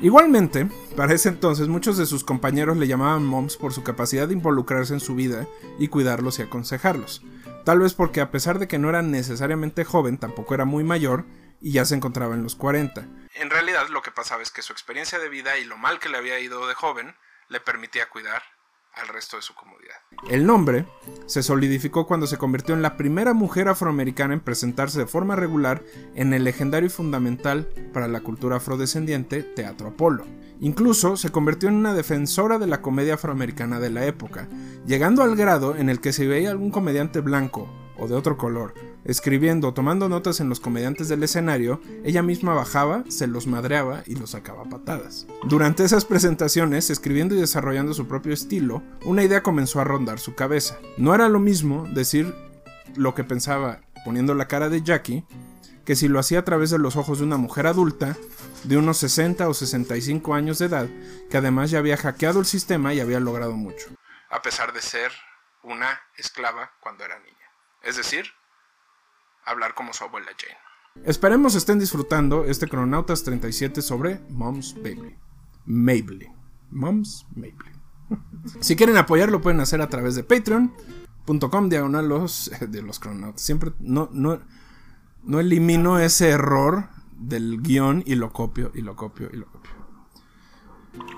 Igualmente, 0.00 0.66
para 0.96 1.12
ese 1.12 1.28
entonces 1.28 1.68
muchos 1.68 1.98
de 1.98 2.06
sus 2.06 2.24
compañeros 2.24 2.78
le 2.78 2.86
llamaban 2.88 3.26
moms 3.26 3.58
por 3.58 3.74
su 3.74 3.82
capacidad 3.82 4.26
de 4.26 4.32
involucrarse 4.32 4.94
en 4.94 5.00
su 5.00 5.14
vida 5.14 5.46
y 5.78 5.88
cuidarlos 5.88 6.38
y 6.38 6.42
aconsejarlos. 6.42 7.22
Tal 7.66 7.80
vez 7.80 7.92
porque 7.92 8.22
a 8.22 8.30
pesar 8.30 8.58
de 8.58 8.66
que 8.66 8.78
no 8.78 8.88
era 8.88 9.02
necesariamente 9.02 9.84
joven, 9.84 10.16
tampoco 10.16 10.54
era 10.54 10.64
muy 10.64 10.84
mayor 10.84 11.26
y 11.60 11.72
ya 11.72 11.84
se 11.84 11.94
encontraba 11.94 12.34
en 12.34 12.42
los 12.42 12.54
40. 12.54 13.06
En 13.34 13.50
realidad 13.50 13.88
lo 13.88 14.02
que 14.02 14.10
pasaba 14.10 14.42
es 14.42 14.50
que 14.50 14.62
su 14.62 14.72
experiencia 14.72 15.18
de 15.18 15.28
vida 15.28 15.58
y 15.58 15.64
lo 15.64 15.76
mal 15.76 15.98
que 15.98 16.08
le 16.08 16.18
había 16.18 16.38
ido 16.40 16.66
de 16.66 16.74
joven 16.74 17.14
le 17.48 17.60
permitía 17.60 18.08
cuidar 18.08 18.42
al 18.94 19.08
resto 19.08 19.36
de 19.36 19.42
su 19.42 19.54
comodidad. 19.54 19.94
El 20.28 20.46
nombre 20.46 20.86
se 21.26 21.42
solidificó 21.42 22.06
cuando 22.06 22.26
se 22.26 22.36
convirtió 22.36 22.74
en 22.74 22.82
la 22.82 22.96
primera 22.96 23.32
mujer 23.32 23.68
afroamericana 23.68 24.34
en 24.34 24.40
presentarse 24.40 24.98
de 24.98 25.06
forma 25.06 25.36
regular 25.36 25.82
en 26.14 26.34
el 26.34 26.44
legendario 26.44 26.88
y 26.88 26.90
fundamental 26.90 27.68
para 27.92 28.08
la 28.08 28.20
cultura 28.20 28.56
afrodescendiente 28.56 29.42
Teatro 29.42 29.88
Apolo. 29.88 30.26
Incluso 30.60 31.16
se 31.16 31.30
convirtió 31.30 31.68
en 31.68 31.76
una 31.76 31.94
defensora 31.94 32.58
de 32.58 32.66
la 32.66 32.82
comedia 32.82 33.14
afroamericana 33.14 33.78
de 33.78 33.90
la 33.90 34.04
época, 34.06 34.48
llegando 34.84 35.22
al 35.22 35.36
grado 35.36 35.76
en 35.76 35.88
el 35.88 36.00
que 36.00 36.12
si 36.12 36.26
veía 36.26 36.50
algún 36.50 36.72
comediante 36.72 37.20
blanco 37.20 37.72
o 37.96 38.08
de 38.08 38.16
otro 38.16 38.36
color 38.36 38.74
escribiendo 39.08 39.74
tomando 39.74 40.08
notas 40.08 40.38
en 40.38 40.48
los 40.48 40.60
comediantes 40.60 41.08
del 41.08 41.22
escenario, 41.24 41.80
ella 42.04 42.22
misma 42.22 42.54
bajaba, 42.54 43.02
se 43.08 43.26
los 43.26 43.46
madreaba 43.46 44.02
y 44.06 44.14
los 44.14 44.30
sacaba 44.30 44.64
patadas. 44.64 45.26
Durante 45.44 45.82
esas 45.82 46.04
presentaciones, 46.04 46.90
escribiendo 46.90 47.34
y 47.34 47.40
desarrollando 47.40 47.94
su 47.94 48.06
propio 48.06 48.34
estilo, 48.34 48.82
una 49.04 49.24
idea 49.24 49.42
comenzó 49.42 49.80
a 49.80 49.84
rondar 49.84 50.20
su 50.20 50.34
cabeza. 50.34 50.78
No 50.98 51.14
era 51.14 51.28
lo 51.28 51.40
mismo 51.40 51.88
decir 51.88 52.34
lo 52.94 53.14
que 53.14 53.24
pensaba 53.24 53.80
poniendo 54.04 54.34
la 54.34 54.46
cara 54.46 54.68
de 54.68 54.82
Jackie, 54.82 55.24
que 55.86 55.96
si 55.96 56.06
lo 56.06 56.18
hacía 56.18 56.40
a 56.40 56.44
través 56.44 56.68
de 56.68 56.78
los 56.78 56.96
ojos 56.96 57.18
de 57.18 57.24
una 57.24 57.38
mujer 57.38 57.66
adulta, 57.66 58.14
de 58.64 58.76
unos 58.76 58.98
60 58.98 59.48
o 59.48 59.54
65 59.54 60.34
años 60.34 60.58
de 60.58 60.66
edad, 60.66 60.86
que 61.30 61.38
además 61.38 61.70
ya 61.70 61.78
había 61.78 61.96
hackeado 61.96 62.40
el 62.40 62.46
sistema 62.46 62.92
y 62.92 63.00
había 63.00 63.20
logrado 63.20 63.52
mucho, 63.52 63.88
a 64.28 64.42
pesar 64.42 64.74
de 64.74 64.82
ser 64.82 65.10
una 65.62 65.98
esclava 66.18 66.72
cuando 66.80 67.04
era 67.04 67.18
niña. 67.20 67.36
Es 67.82 67.96
decir, 67.96 68.26
hablar 69.50 69.74
como 69.74 69.92
su 69.92 70.04
abuela 70.04 70.28
Jane. 70.38 70.58
Esperemos 71.04 71.54
estén 71.54 71.78
disfrutando 71.78 72.44
este 72.44 72.66
Cronautas 72.66 73.22
37 73.24 73.82
sobre 73.82 74.20
Mom's 74.30 74.74
Baby. 74.74 75.16
Mabley. 75.64 76.28
Mom's 76.70 77.26
Mabley. 77.34 77.72
Si 78.60 78.76
quieren 78.76 78.96
apoyar, 78.96 79.30
lo 79.30 79.40
pueden 79.40 79.60
hacer 79.60 79.82
a 79.82 79.88
través 79.90 80.14
de 80.14 80.24
patreon.com 80.24 81.68
diagonal 81.68 82.08
los, 82.08 82.50
de 82.60 82.82
los 82.82 82.98
cronautas. 82.98 83.42
Siempre 83.42 83.72
no, 83.78 84.08
no, 84.12 84.40
no 85.22 85.40
elimino 85.40 85.98
ese 85.98 86.30
error 86.30 86.88
del 87.18 87.60
guion 87.60 88.02
y 88.06 88.14
lo 88.14 88.32
copio 88.32 88.70
y 88.74 88.80
lo 88.80 88.96
copio 88.96 89.28
y 89.32 89.36
lo 89.36 89.46
copio. 89.46 89.77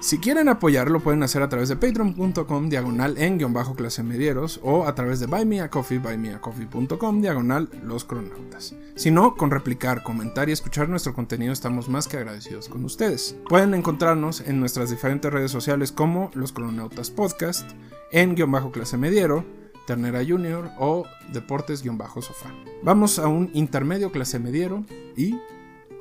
Si 0.00 0.18
quieren 0.18 0.48
apoyarlo 0.48 1.00
pueden 1.00 1.22
hacer 1.22 1.42
a 1.42 1.48
través 1.50 1.68
de 1.68 1.76
patreon.com 1.76 2.70
diagonal 2.70 3.18
en 3.18 3.36
guion 3.36 3.52
bajo 3.52 3.74
clase 3.74 4.02
medieros 4.02 4.58
o 4.62 4.86
a 4.86 4.94
través 4.94 5.20
de 5.20 5.26
buymeacoffee, 5.26 5.98
buymeacoffee.com 5.98 7.20
diagonal 7.20 7.68
los 7.82 8.04
cronautas. 8.04 8.74
Si 8.96 9.10
no, 9.10 9.36
con 9.36 9.50
replicar, 9.50 10.02
comentar 10.02 10.48
y 10.48 10.52
escuchar 10.52 10.88
nuestro 10.88 11.12
contenido 11.12 11.52
estamos 11.52 11.90
más 11.90 12.08
que 12.08 12.16
agradecidos 12.16 12.68
con 12.68 12.84
ustedes. 12.84 13.36
Pueden 13.48 13.74
encontrarnos 13.74 14.40
en 14.40 14.58
nuestras 14.58 14.88
diferentes 14.88 15.30
redes 15.30 15.50
sociales 15.50 15.92
como 15.92 16.30
los 16.34 16.52
cronautas 16.52 17.10
podcast, 17.10 17.70
en 18.10 18.34
guion 18.34 18.50
bajo 18.50 18.72
clase 18.72 18.96
mediero, 18.96 19.44
Ternera 19.86 20.24
Junior 20.26 20.70
o 20.78 21.04
Deportes 21.32 21.82
guion 21.82 21.98
bajo 21.98 22.22
sofá. 22.22 22.50
Vamos 22.82 23.18
a 23.18 23.28
un 23.28 23.50
intermedio 23.52 24.10
clase 24.10 24.38
mediero 24.38 24.84
y 25.14 25.38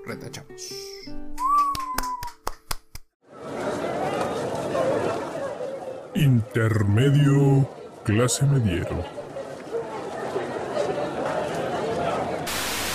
retachamos. 0.06 0.89
Intermedio 6.16 7.68
clase 8.04 8.44
mediero. 8.44 9.06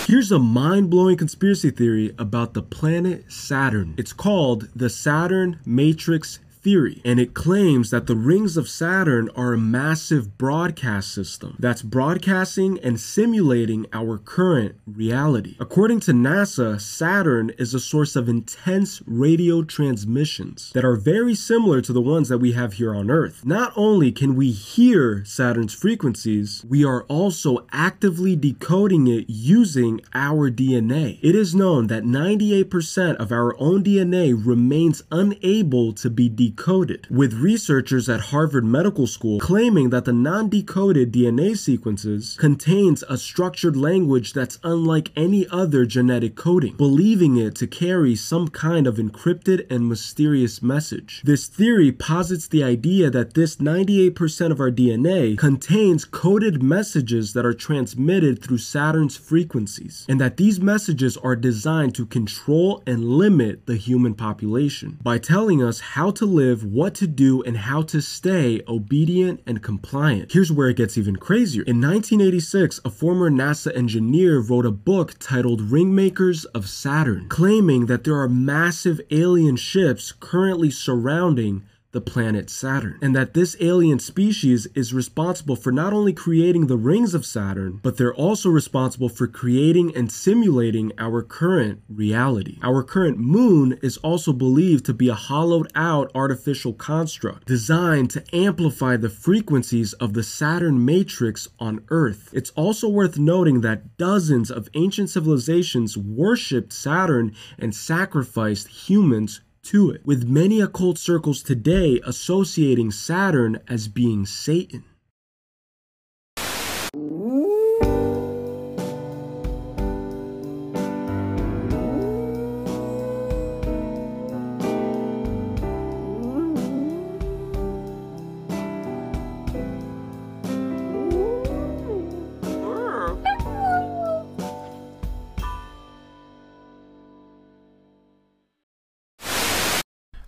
Here's 0.07 0.33
a 0.33 0.39
mind 0.41 0.91
blowing 0.91 1.17
conspiracy 1.17 1.71
theory 1.71 2.13
about 2.19 2.55
the 2.55 2.63
planet 2.63 3.31
Saturn. 3.33 3.95
It's 3.97 4.13
called 4.13 4.69
the 4.75 4.91
Saturn 4.91 5.61
Matrix 5.65 6.41
theory, 6.65 7.03
and 7.05 7.21
it 7.21 7.35
claims 7.35 7.91
that 7.91 8.07
the 8.07 8.17
rings 8.17 8.57
of 8.57 8.69
Saturn 8.69 9.29
are 9.37 9.53
a 9.53 9.59
massive 9.59 10.39
broadcast 10.39 11.13
system 11.13 11.57
that's 11.59 11.83
broadcasting 11.83 12.81
and 12.81 12.99
simulating 12.99 13.87
our 13.93 14.17
current 14.17 14.75
reality. 14.87 15.57
According 15.61 16.01
to 16.01 16.13
NASA, 16.13 16.81
Saturn 16.81 17.51
is 17.59 17.75
a 17.75 17.81
source 17.81 18.17
of 18.17 18.31
intense 18.31 19.03
radio 19.05 19.63
transmissions 19.63 20.73
that 20.73 20.87
are 20.87 20.97
very 20.97 21.35
similar 21.35 21.83
to 21.83 21.93
the 21.93 22.01
ones 22.01 22.31
that 22.31 22.39
we 22.39 22.53
have 22.53 22.75
here 22.75 22.95
on 22.95 23.11
Earth. 23.11 23.45
Not 23.45 23.75
only 23.77 24.11
can 24.11 24.35
we 24.35 24.51
hear 24.51 25.23
Saturn's 25.27 25.75
frequencies, 25.75 26.65
we 26.67 26.83
are 26.83 27.03
also 27.05 27.67
actively 27.73 28.35
decoding 28.37 29.07
it 29.07 29.27
using 29.29 30.01
our 30.15 30.51
DNA. 30.51 31.19
It 31.21 31.35
is 31.35 31.55
known 31.55 31.89
that 31.89 32.05
98% 32.05 33.17
of 33.17 33.31
our 33.31 33.55
own 33.61 33.85
DNA 33.85 34.33
remains 34.35 35.03
unable 35.13 35.93
to 35.93 36.09
be 36.09 36.31
decoded 36.31 36.54
decoded, 36.55 37.07
with 37.11 37.35
researchers 37.35 38.09
at 38.09 38.31
Harvard 38.31 38.65
Medical 38.65 39.09
School 39.09 39.41
claiming 39.41 39.91
that 39.91 40.05
the 40.05 40.13
non-decoded 40.13 41.13
DNA 41.13 41.57
sequences 41.57 42.37
contains 42.39 43.03
a 43.09 43.19
structured 43.19 43.77
language 43.77 44.33
that's 44.33 44.61
unlike 44.63 45.11
any 45.17 45.47
other 45.49 45.85
genetic 45.85 46.37
coding, 46.37 46.77
believing 46.77 47.37
it 47.37 47.57
to 47.57 47.67
carry 47.67 48.15
some 48.15 48.49
kind 48.49 48.87
of 48.87 48.97
encrypted 48.97 49.69
and 49.69 49.89
mysterious 49.89 50.63
message. 50.63 51.23
This 51.25 51.49
theory 51.49 51.91
posits 51.91 52.47
the 52.47 52.63
idea 52.63 53.11
that 53.11 53.35
this 53.35 53.57
98% 53.57 54.53
of 54.53 54.61
our 54.61 54.71
DNA 54.71 55.37
contains 55.37 56.05
coded 56.05 56.63
messages 56.63 57.33
that 57.33 57.45
are 57.45 57.53
transmitted 57.53 58.41
through 58.41 58.59
Saturn's 58.59 59.17
frequencies, 59.17 60.07
and 60.09 60.21
that 60.21 60.37
these 60.37 60.61
messages 60.61 61.17
are 61.17 61.35
designed 61.35 61.97
to 61.97 62.07
control 62.07 62.81
and 62.87 63.05
limit 63.05 63.67
the 63.67 63.77
human 63.77 64.15
population 64.15 64.99
by 65.03 65.19
telling 65.19 65.61
us 65.63 65.81
how 65.81 66.13
to 66.13 66.25
live 66.25 66.44
live, 66.45 66.65
what 66.65 66.95
to 66.95 67.07
do, 67.07 67.43
and 67.43 67.57
how 67.57 67.83
to 67.83 68.01
stay 68.01 68.61
obedient 68.69 69.41
and 69.47 69.63
compliant. 69.63 70.33
Here's 70.33 70.53
where 70.53 70.69
it 70.69 70.77
gets 70.77 70.99
even 70.99 71.17
crazier. 71.17 71.63
In 71.63 71.81
1986, 71.81 72.81
a 72.85 72.91
former 72.91 73.31
NASA 73.31 73.75
engineer 73.75 74.41
wrote 74.41 74.67
a 74.67 74.71
book 74.71 75.15
titled 75.19 75.63
Ringmakers 75.63 76.45
of 76.55 76.69
Saturn, 76.69 77.29
claiming 77.29 77.87
that 77.87 78.05
there 78.05 78.19
are 78.19 78.29
massive 78.29 79.01
alien 79.11 79.57
ships 79.57 80.13
currently 80.13 80.71
surrounding 80.71 81.65
the 81.95 82.01
planet 82.03 82.51
Saturn, 82.51 82.99
and 83.01 83.17
that 83.17 83.33
this 83.33 83.57
alien 83.61 83.99
species 83.99 84.67
is 84.75 84.93
responsible 84.93 85.57
for 85.57 85.73
not 85.73 85.95
only 85.95 86.13
creating 86.13 86.67
the 86.67 86.77
rings 86.77 87.15
of 87.15 87.25
Saturn, 87.25 87.81
but 87.83 87.97
they're 87.97 88.15
also 88.15 88.51
responsible 88.51 89.09
for 89.09 89.27
creating 89.27 89.97
and 89.97 90.13
simulating 90.13 90.93
our 90.99 91.23
current 91.23 91.81
reality. 91.89 92.59
Our 92.63 92.83
current 92.83 93.17
moon 93.19 93.79
is 93.81 93.97
also 93.99 94.33
believed 94.33 94.85
to 94.87 94.93
be 94.93 95.09
a 95.09 95.15
hollowed 95.15 95.71
out 95.75 96.11
artificial 96.15 96.75
construct 96.75 97.47
designed 97.47 98.11
to 98.11 98.25
amplify 98.35 98.97
the 98.97 99.09
frequencies 99.09 99.93
of 99.95 100.13
the 100.13 100.25
Saturn 100.25 100.85
matrix 100.85 101.49
on 101.61 101.85
Earth. 101.89 102.29
It's 102.33 102.51
also 102.51 102.89
worth 102.89 103.17
noting 103.17 103.61
that 103.61 103.97
dozens 103.97 104.51
of 104.51 104.69
ancient 104.75 105.11
civilizations 105.11 105.97
worshipped 105.97 106.73
Saturn 106.73 107.35
and 107.59 107.73
sacrificed 107.75 108.67
humans 108.67 109.41
to 109.65 109.91
it, 109.91 110.05
with 110.05 110.29
many 110.29 110.61
occult 110.61 110.99
circles 110.99 111.43
today 111.43 112.01
associating 112.05 112.91
Saturn 112.91 113.61
as 113.69 113.89
being 113.89 114.27
Satan. 114.27 114.85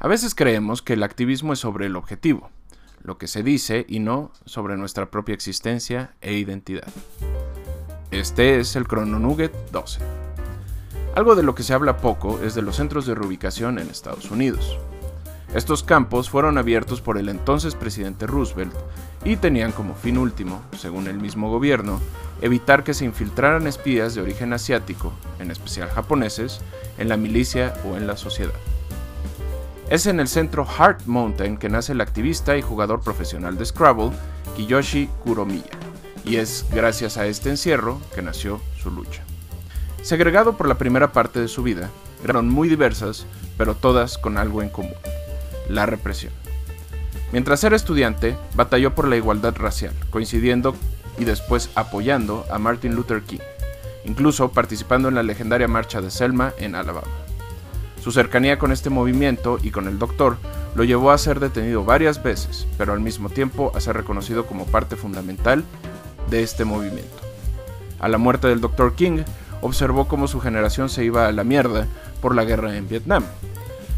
A 0.07 0.09
veces 0.09 0.37
creemos 0.37 0.83
que 0.83 0.93
el 0.93 1.03
activismo 1.03 1.53
es 1.53 1.59
sobre 1.59 1.87
el 1.87 1.97
objetivo, 1.97 2.49
lo 3.03 3.19
que 3.19 3.27
se 3.27 3.43
dice 3.43 3.85
y 3.89 3.99
no 3.99 4.31
sobre 4.45 4.77
nuestra 4.77 5.11
propia 5.11 5.35
existencia 5.35 6.15
e 6.21 6.35
identidad. 6.35 6.87
Este 8.13 8.61
es 8.61 8.77
el 8.77 8.87
Chrono 8.87 9.19
Nugget 9.19 9.53
12. 9.73 9.99
Algo 11.17 11.35
de 11.35 11.43
lo 11.43 11.57
que 11.57 11.65
se 11.65 11.75
habla 11.75 11.97
poco 11.97 12.41
es 12.41 12.55
de 12.55 12.63
los 12.63 12.77
centros 12.77 13.05
de 13.05 13.17
reubicación 13.17 13.81
en 13.81 13.91
Estados 13.91 14.31
Unidos. 14.31 14.79
Estos 15.53 15.83
campos 15.83 16.31
fueron 16.31 16.57
abiertos 16.57 17.01
por 17.01 17.19
el 17.19 17.29
entonces 17.29 17.75
presidente 17.75 18.29
Roosevelt 18.29 18.75
y 19.25 19.35
tenían 19.35 19.73
como 19.73 19.97
fin 19.97 20.19
último, 20.19 20.63
según 20.79 21.09
el 21.09 21.19
mismo 21.19 21.51
gobierno, 21.51 22.01
evitar 22.43 22.85
que 22.85 22.95
se 22.95 23.05
infiltraran 23.05 23.67
espías 23.67 24.15
de 24.15 24.21
origen 24.21 24.53
asiático, 24.53 25.13
en 25.41 25.51
especial 25.51 25.89
japoneses, 25.89 26.61
en 26.97 27.09
la 27.09 27.17
milicia 27.17 27.75
o 27.85 27.97
en 27.97 28.07
la 28.07 28.17
sociedad. 28.17 28.55
Es 29.89 30.07
en 30.07 30.19
el 30.19 30.27
centro 30.27 30.67
Heart 30.67 31.07
Mountain 31.07 31.59
que 31.59 31.69
nace 31.69 31.93
el 31.93 32.01
activista 32.01 32.57
y 32.57 32.63
jugador 32.63 33.03
profesional 33.03 33.57
de 33.57 33.65
Scrabble, 33.65 34.11
Kiyoshi 34.57 35.09
Kuromiya, 35.23 35.71
y 36.25 36.37
es 36.37 36.67
gracias 36.73 37.17
a 37.17 37.27
este 37.27 37.51
encierro 37.51 38.01
que 38.13 38.21
nació 38.21 38.61
su 38.83 38.91
lucha. 38.91 39.23
Segregado 40.03 40.57
por 40.57 40.67
la 40.67 40.75
primera 40.75 41.13
parte 41.13 41.39
de 41.39 41.47
su 41.47 41.63
vida, 41.63 41.89
eran 42.25 42.49
muy 42.49 42.69
diversas, 42.69 43.27
pero 43.57 43.77
todas 43.77 44.19
con 44.19 44.39
algo 44.39 44.61
en 44.61 44.71
común, 44.71 44.95
la 45.69 45.87
represión. 45.87 46.33
Mientras 47.31 47.63
era 47.63 47.77
estudiante, 47.77 48.37
batalló 48.57 48.93
por 48.93 49.07
la 49.07 49.17
igualdad 49.17 49.55
racial, 49.55 49.95
coincidiendo 50.11 50.75
y 51.17 51.25
después 51.25 51.71
apoyando 51.77 52.45
a 52.51 52.59
Martin 52.59 52.97
Luther 52.97 53.23
King, 53.23 53.39
incluso 54.05 54.51
participando 54.51 55.09
en 55.09 55.15
la 55.15 55.23
legendaria 55.23 55.69
marcha 55.69 56.01
de 56.01 56.11
Selma 56.11 56.53
en 56.59 56.75
Alabama. 56.75 57.26
Su 58.07 58.13
cercanía 58.13 58.57
con 58.57 58.71
este 58.71 58.89
movimiento 58.89 59.59
y 59.61 59.73
con 59.73 59.89
el 59.89 59.99
doctor 59.99 60.37
lo 60.77 60.85
llevó 60.85 61.11
a 61.11 61.19
ser 61.19 61.41
detenido 61.41 61.85
varias 61.85 62.23
veces, 62.23 62.69
pero 62.79 62.93
al 62.93 63.01
mismo 63.01 63.31
tiempo 63.31 63.73
a 63.75 63.81
ser 63.81 63.97
reconocido 63.97 64.47
como 64.47 64.65
parte 64.65 64.95
fundamental 64.95 65.65
de 66.31 66.45
este 66.45 66.65
movimiento. 66.65 67.17
A 67.99 68.07
la 68.07 68.19
muerte 68.19 68.47
del 68.47 68.61
Dr. 68.61 68.95
King, 68.95 69.25
observó 69.61 70.07
cómo 70.07 70.29
su 70.29 70.39
generación 70.39 70.89
se 70.89 71.03
iba 71.03 71.27
a 71.27 71.33
la 71.33 71.43
mierda 71.43 71.89
por 72.23 72.37
la 72.37 72.45
guerra 72.45 72.77
en 72.77 72.89
Vietnam. 72.89 73.25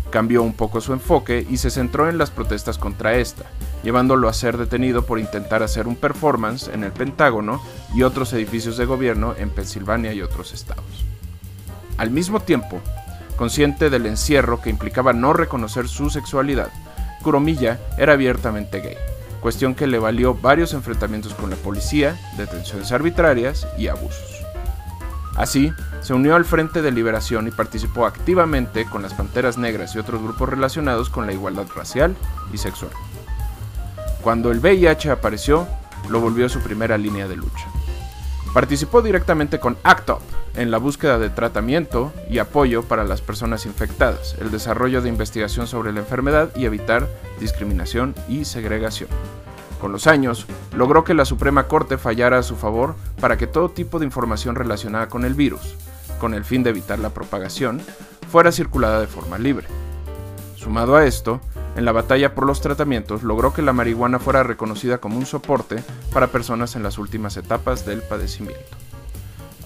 Cambió 0.08 0.42
un 0.42 0.54
poco 0.54 0.80
su 0.80 0.94
enfoque 0.94 1.46
y 1.46 1.58
se 1.58 1.68
centró 1.68 2.08
en 2.08 2.16
las 2.16 2.30
protestas 2.30 2.78
contra 2.78 3.16
esta, 3.16 3.44
llevándolo 3.82 4.30
a 4.30 4.32
ser 4.32 4.56
detenido 4.56 5.04
por 5.04 5.18
intentar 5.18 5.62
hacer 5.62 5.86
un 5.86 5.96
performance 5.96 6.68
en 6.68 6.82
el 6.82 6.92
Pentágono 6.92 7.60
y 7.94 8.04
otros 8.04 8.32
edificios 8.32 8.78
de 8.78 8.86
gobierno 8.86 9.34
en 9.36 9.50
Pensilvania 9.50 10.14
y 10.14 10.22
otros 10.22 10.54
estados. 10.54 11.04
Al 11.98 12.10
mismo 12.10 12.40
tiempo, 12.40 12.80
Consciente 13.38 13.88
del 13.88 14.06
encierro 14.06 14.60
que 14.60 14.68
implicaba 14.68 15.12
no 15.12 15.32
reconocer 15.32 15.86
su 15.86 16.10
sexualidad, 16.10 16.70
Kuromiya 17.22 17.78
era 17.96 18.14
abiertamente 18.14 18.80
gay, 18.80 18.96
cuestión 19.40 19.76
que 19.76 19.86
le 19.86 20.00
valió 20.00 20.34
varios 20.34 20.74
enfrentamientos 20.74 21.34
con 21.34 21.48
la 21.48 21.54
policía, 21.54 22.18
detenciones 22.36 22.90
arbitrarias 22.90 23.68
y 23.78 23.86
abusos. 23.86 24.44
Así, 25.36 25.72
se 26.00 26.14
unió 26.14 26.34
al 26.34 26.44
Frente 26.44 26.82
de 26.82 26.90
Liberación 26.90 27.46
y 27.46 27.52
participó 27.52 28.06
activamente 28.06 28.86
con 28.86 29.02
las 29.02 29.14
Panteras 29.14 29.56
Negras 29.56 29.94
y 29.94 30.00
otros 30.00 30.20
grupos 30.20 30.48
relacionados 30.48 31.08
con 31.08 31.24
la 31.26 31.32
igualdad 31.32 31.68
racial 31.76 32.16
y 32.52 32.58
sexual. 32.58 32.90
Cuando 34.20 34.50
el 34.50 34.58
VIH 34.58 35.12
apareció, 35.12 35.68
lo 36.08 36.20
volvió 36.20 36.46
a 36.46 36.48
su 36.48 36.58
primera 36.58 36.98
línea 36.98 37.28
de 37.28 37.36
lucha. 37.36 37.68
Participó 38.52 39.00
directamente 39.00 39.60
con 39.60 39.78
ACT 39.84 40.10
UP 40.10 40.37
en 40.58 40.72
la 40.72 40.78
búsqueda 40.78 41.18
de 41.18 41.30
tratamiento 41.30 42.12
y 42.28 42.38
apoyo 42.38 42.82
para 42.82 43.04
las 43.04 43.20
personas 43.20 43.64
infectadas, 43.64 44.36
el 44.40 44.50
desarrollo 44.50 45.00
de 45.00 45.08
investigación 45.08 45.68
sobre 45.68 45.92
la 45.92 46.00
enfermedad 46.00 46.50
y 46.56 46.64
evitar 46.64 47.08
discriminación 47.38 48.14
y 48.28 48.44
segregación. 48.44 49.08
Con 49.80 49.92
los 49.92 50.08
años, 50.08 50.46
logró 50.76 51.04
que 51.04 51.14
la 51.14 51.24
Suprema 51.24 51.68
Corte 51.68 51.96
fallara 51.96 52.38
a 52.38 52.42
su 52.42 52.56
favor 52.56 52.96
para 53.20 53.36
que 53.36 53.46
todo 53.46 53.68
tipo 53.68 54.00
de 54.00 54.06
información 54.06 54.56
relacionada 54.56 55.08
con 55.08 55.24
el 55.24 55.34
virus, 55.34 55.76
con 56.18 56.34
el 56.34 56.44
fin 56.44 56.64
de 56.64 56.70
evitar 56.70 56.98
la 56.98 57.10
propagación, 57.10 57.80
fuera 58.28 58.50
circulada 58.50 59.00
de 59.00 59.06
forma 59.06 59.38
libre. 59.38 59.68
Sumado 60.56 60.96
a 60.96 61.04
esto, 61.04 61.40
en 61.76 61.84
la 61.84 61.92
batalla 61.92 62.34
por 62.34 62.44
los 62.44 62.60
tratamientos 62.60 63.22
logró 63.22 63.52
que 63.52 63.62
la 63.62 63.72
marihuana 63.72 64.18
fuera 64.18 64.42
reconocida 64.42 64.98
como 64.98 65.18
un 65.18 65.26
soporte 65.26 65.76
para 66.12 66.26
personas 66.26 66.74
en 66.74 66.82
las 66.82 66.98
últimas 66.98 67.36
etapas 67.36 67.86
del 67.86 68.02
padecimiento. 68.02 68.76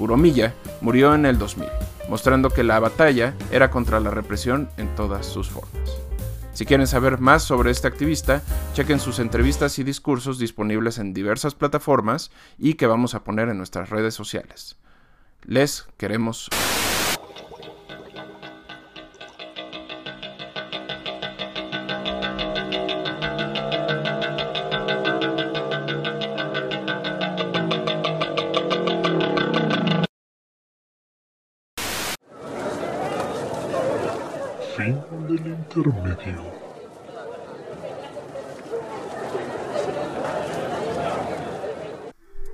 Kuromiya 0.02 0.52
murió 0.80 1.14
en 1.14 1.26
el 1.26 1.38
2000, 1.38 1.68
mostrando 2.08 2.50
que 2.50 2.64
la 2.64 2.80
batalla 2.80 3.36
era 3.52 3.70
contra 3.70 4.00
la 4.00 4.10
represión 4.10 4.68
en 4.76 4.92
todas 4.96 5.24
sus 5.24 5.48
formas. 5.48 5.96
Si 6.52 6.66
quieren 6.66 6.88
saber 6.88 7.20
más 7.20 7.44
sobre 7.44 7.70
este 7.70 7.86
activista, 7.86 8.42
chequen 8.74 8.98
sus 8.98 9.20
entrevistas 9.20 9.78
y 9.78 9.84
discursos 9.84 10.40
disponibles 10.40 10.98
en 10.98 11.14
diversas 11.14 11.54
plataformas 11.54 12.32
y 12.58 12.74
que 12.74 12.88
vamos 12.88 13.14
a 13.14 13.22
poner 13.22 13.48
en 13.48 13.58
nuestras 13.58 13.90
redes 13.90 14.12
sociales. 14.12 14.76
Les 15.44 15.86
queremos. 15.98 16.50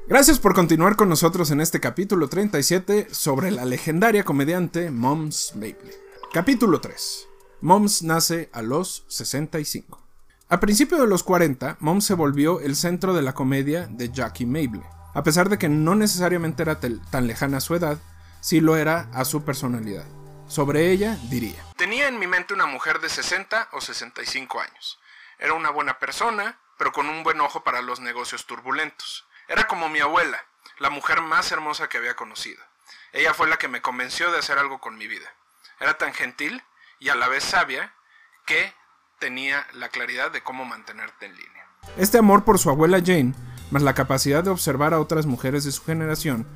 Gracias 0.06 0.38
por 0.38 0.54
continuar 0.54 0.94
con 0.96 1.08
nosotros 1.08 1.50
en 1.50 1.60
este 1.60 1.80
capítulo 1.80 2.28
37 2.28 3.08
sobre 3.10 3.50
la 3.50 3.64
legendaria 3.64 4.24
comediante 4.24 4.90
Moms 4.90 5.52
Mabley. 5.54 5.92
Capítulo 6.32 6.80
3. 6.80 7.26
Moms 7.60 8.02
nace 8.04 8.50
a 8.52 8.62
los 8.62 9.04
65. 9.08 10.00
A 10.48 10.60
principios 10.60 11.00
de 11.00 11.08
los 11.08 11.24
40, 11.24 11.76
Moms 11.80 12.04
se 12.04 12.14
volvió 12.14 12.60
el 12.60 12.76
centro 12.76 13.14
de 13.14 13.22
la 13.22 13.34
comedia 13.34 13.88
de 13.88 14.10
Jackie 14.10 14.46
Mabley. 14.46 14.82
A 15.12 15.22
pesar 15.24 15.48
de 15.48 15.58
que 15.58 15.68
no 15.68 15.94
necesariamente 15.94 16.62
era 16.62 16.78
tan 16.78 17.26
lejana 17.26 17.56
a 17.56 17.60
su 17.60 17.74
edad, 17.74 17.98
sí 18.40 18.60
lo 18.60 18.76
era 18.76 19.10
a 19.12 19.24
su 19.24 19.42
personalidad. 19.42 20.17
Sobre 20.48 20.90
ella 20.90 21.16
diría: 21.24 21.62
Tenía 21.76 22.08
en 22.08 22.18
mi 22.18 22.26
mente 22.26 22.54
una 22.54 22.66
mujer 22.66 23.00
de 23.00 23.08
60 23.08 23.68
o 23.72 23.80
65 23.80 24.60
años. 24.60 24.98
Era 25.38 25.52
una 25.52 25.70
buena 25.70 25.98
persona, 25.98 26.58
pero 26.78 26.92
con 26.92 27.08
un 27.08 27.22
buen 27.22 27.40
ojo 27.40 27.62
para 27.62 27.82
los 27.82 28.00
negocios 28.00 28.46
turbulentos. 28.46 29.26
Era 29.46 29.66
como 29.66 29.88
mi 29.88 30.00
abuela, 30.00 30.44
la 30.78 30.90
mujer 30.90 31.20
más 31.20 31.52
hermosa 31.52 31.88
que 31.88 31.98
había 31.98 32.16
conocido. 32.16 32.62
Ella 33.12 33.34
fue 33.34 33.48
la 33.48 33.56
que 33.56 33.68
me 33.68 33.82
convenció 33.82 34.32
de 34.32 34.38
hacer 34.38 34.58
algo 34.58 34.80
con 34.80 34.96
mi 34.96 35.06
vida. 35.06 35.32
Era 35.80 35.96
tan 35.96 36.12
gentil 36.12 36.62
y 36.98 37.10
a 37.10 37.14
la 37.14 37.28
vez 37.28 37.44
sabia 37.44 37.94
que 38.46 38.72
tenía 39.18 39.66
la 39.74 39.88
claridad 39.88 40.30
de 40.30 40.42
cómo 40.42 40.64
mantenerte 40.64 41.26
en 41.26 41.36
línea. 41.36 41.66
Este 41.96 42.18
amor 42.18 42.44
por 42.44 42.58
su 42.58 42.70
abuela 42.70 42.98
Jane, 43.04 43.34
más 43.70 43.82
la 43.82 43.94
capacidad 43.94 44.42
de 44.42 44.50
observar 44.50 44.94
a 44.94 45.00
otras 45.00 45.26
mujeres 45.26 45.64
de 45.64 45.72
su 45.72 45.84
generación, 45.84 46.46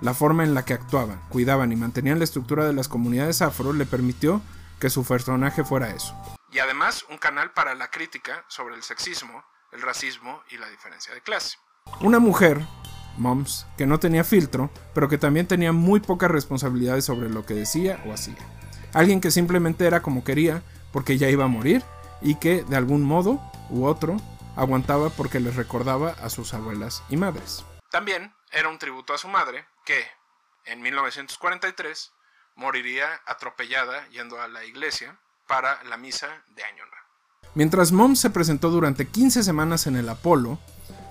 la 0.00 0.14
forma 0.14 0.44
en 0.44 0.54
la 0.54 0.64
que 0.64 0.74
actuaban, 0.74 1.20
cuidaban 1.28 1.72
y 1.72 1.76
mantenían 1.76 2.18
la 2.18 2.24
estructura 2.24 2.66
de 2.66 2.72
las 2.72 2.88
comunidades 2.88 3.42
afro 3.42 3.72
le 3.72 3.86
permitió 3.86 4.42
que 4.78 4.90
su 4.90 5.04
personaje 5.04 5.64
fuera 5.64 5.90
eso. 5.90 6.16
Y 6.52 6.58
además 6.58 7.04
un 7.10 7.18
canal 7.18 7.52
para 7.52 7.74
la 7.74 7.90
crítica 7.90 8.44
sobre 8.48 8.74
el 8.74 8.82
sexismo, 8.82 9.44
el 9.72 9.82
racismo 9.82 10.42
y 10.50 10.56
la 10.56 10.68
diferencia 10.68 11.14
de 11.14 11.20
clase. 11.20 11.58
Una 12.00 12.18
mujer, 12.18 12.60
Moms, 13.18 13.66
que 13.76 13.86
no 13.86 14.00
tenía 14.00 14.24
filtro, 14.24 14.70
pero 14.94 15.08
que 15.08 15.18
también 15.18 15.46
tenía 15.46 15.72
muy 15.72 16.00
pocas 16.00 16.30
responsabilidades 16.30 17.04
sobre 17.04 17.28
lo 17.28 17.44
que 17.44 17.54
decía 17.54 18.02
o 18.06 18.12
hacía. 18.12 18.38
Alguien 18.92 19.20
que 19.20 19.30
simplemente 19.30 19.86
era 19.86 20.02
como 20.02 20.24
quería 20.24 20.62
porque 20.92 21.18
ya 21.18 21.28
iba 21.28 21.44
a 21.44 21.48
morir 21.48 21.84
y 22.20 22.36
que 22.36 22.64
de 22.64 22.76
algún 22.76 23.02
modo 23.02 23.40
u 23.68 23.84
otro 23.84 24.16
aguantaba 24.56 25.10
porque 25.10 25.40
les 25.40 25.56
recordaba 25.56 26.10
a 26.22 26.28
sus 26.30 26.54
abuelas 26.54 27.02
y 27.08 27.16
madres. 27.16 27.64
También 27.90 28.32
era 28.52 28.68
un 28.68 28.78
tributo 28.78 29.14
a 29.14 29.18
su 29.18 29.28
madre, 29.28 29.64
que, 29.84 30.04
en 30.64 30.82
1943, 30.82 32.12
moriría 32.54 33.08
atropellada 33.26 34.06
yendo 34.08 34.40
a 34.40 34.48
la 34.48 34.64
iglesia 34.64 35.18
para 35.46 35.82
la 35.84 35.96
misa 35.96 36.44
de 36.48 36.64
Año 36.64 36.84
Nuevo. 36.84 37.00
Mientras 37.54 37.90
Mom 37.90 38.14
se 38.14 38.30
presentó 38.30 38.70
durante 38.70 39.08
15 39.08 39.42
semanas 39.42 39.86
en 39.86 39.96
el 39.96 40.08
Apolo, 40.08 40.60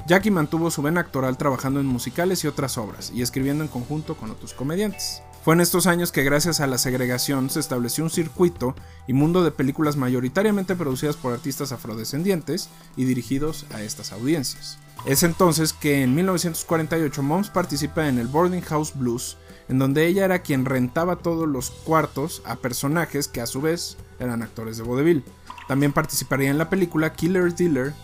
Jackie 0.08 0.32
mantuvo 0.32 0.72
su 0.72 0.82
vena 0.82 1.02
actoral 1.02 1.38
trabajando 1.38 1.80
en 1.80 1.86
musicales 1.86 2.44
y 2.44 2.48
otras 2.48 2.78
obras, 2.78 3.12
y 3.14 3.22
escribiendo 3.22 3.64
en 3.64 3.70
conjunto 3.70 4.16
con 4.16 4.32
otros 4.32 4.54
comediantes. 4.54 5.22
Fue 5.50 5.56
en 5.56 5.62
estos 5.62 5.88
años 5.88 6.12
que 6.12 6.24
gracias 6.24 6.60
a 6.60 6.68
la 6.68 6.78
segregación 6.78 7.50
se 7.50 7.60
estableció 7.60 8.04
un 8.04 8.12
circuito 8.12 8.76
y 9.08 9.14
mundo 9.14 9.44
de 9.44 9.50
películas 9.50 9.96
mayoritariamente 9.96 10.76
producidas 10.76 11.18
por 11.18 11.34
artistas 11.34 11.72
afrodescendientes 11.72 12.70
y 12.96 13.06
dirigidos 13.06 13.66
a 13.74 13.82
estas 13.82 14.12
audiencias. 14.12 14.78
Es 15.08 15.24
entonces 15.24 15.74
que 15.74 16.04
en 16.04 16.14
1948 16.14 17.24
Moms 17.24 17.50
participa 17.50 18.08
en 18.08 18.20
el 18.20 18.28
Boarding 18.28 18.62
House 18.62 18.94
Blues, 18.94 19.38
en 19.70 19.80
donde 19.80 20.06
ella 20.06 20.26
era 20.26 20.44
quien 20.44 20.66
rentaba 20.66 21.16
todos 21.16 21.48
los 21.48 21.72
cuartos 21.72 22.44
a 22.46 22.58
personajes 22.58 23.28
que 23.28 23.42
a 23.42 23.48
su 23.48 23.60
vez 23.60 23.98
eran 24.20 24.44
actores 24.44 24.78
de 24.78 24.84
vodevil. 24.84 25.24
También 25.68 25.94
participaría 25.94 26.52
en 26.52 26.60
la 26.60 26.70
película 26.70 27.14
Killer 27.14 27.56
Dealer 27.56 27.96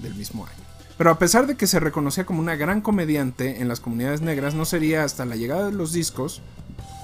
del 0.00 0.14
mismo 0.14 0.46
año. 0.46 0.63
Pero 0.96 1.10
a 1.10 1.18
pesar 1.18 1.46
de 1.46 1.56
que 1.56 1.66
se 1.66 1.80
reconocía 1.80 2.24
como 2.24 2.40
una 2.40 2.56
gran 2.56 2.80
comediante 2.80 3.60
en 3.60 3.68
las 3.68 3.80
comunidades 3.80 4.20
negras, 4.20 4.54
no 4.54 4.64
sería 4.64 5.04
hasta 5.04 5.24
la 5.24 5.36
llegada 5.36 5.66
de 5.66 5.72
los 5.72 5.92
discos 5.92 6.40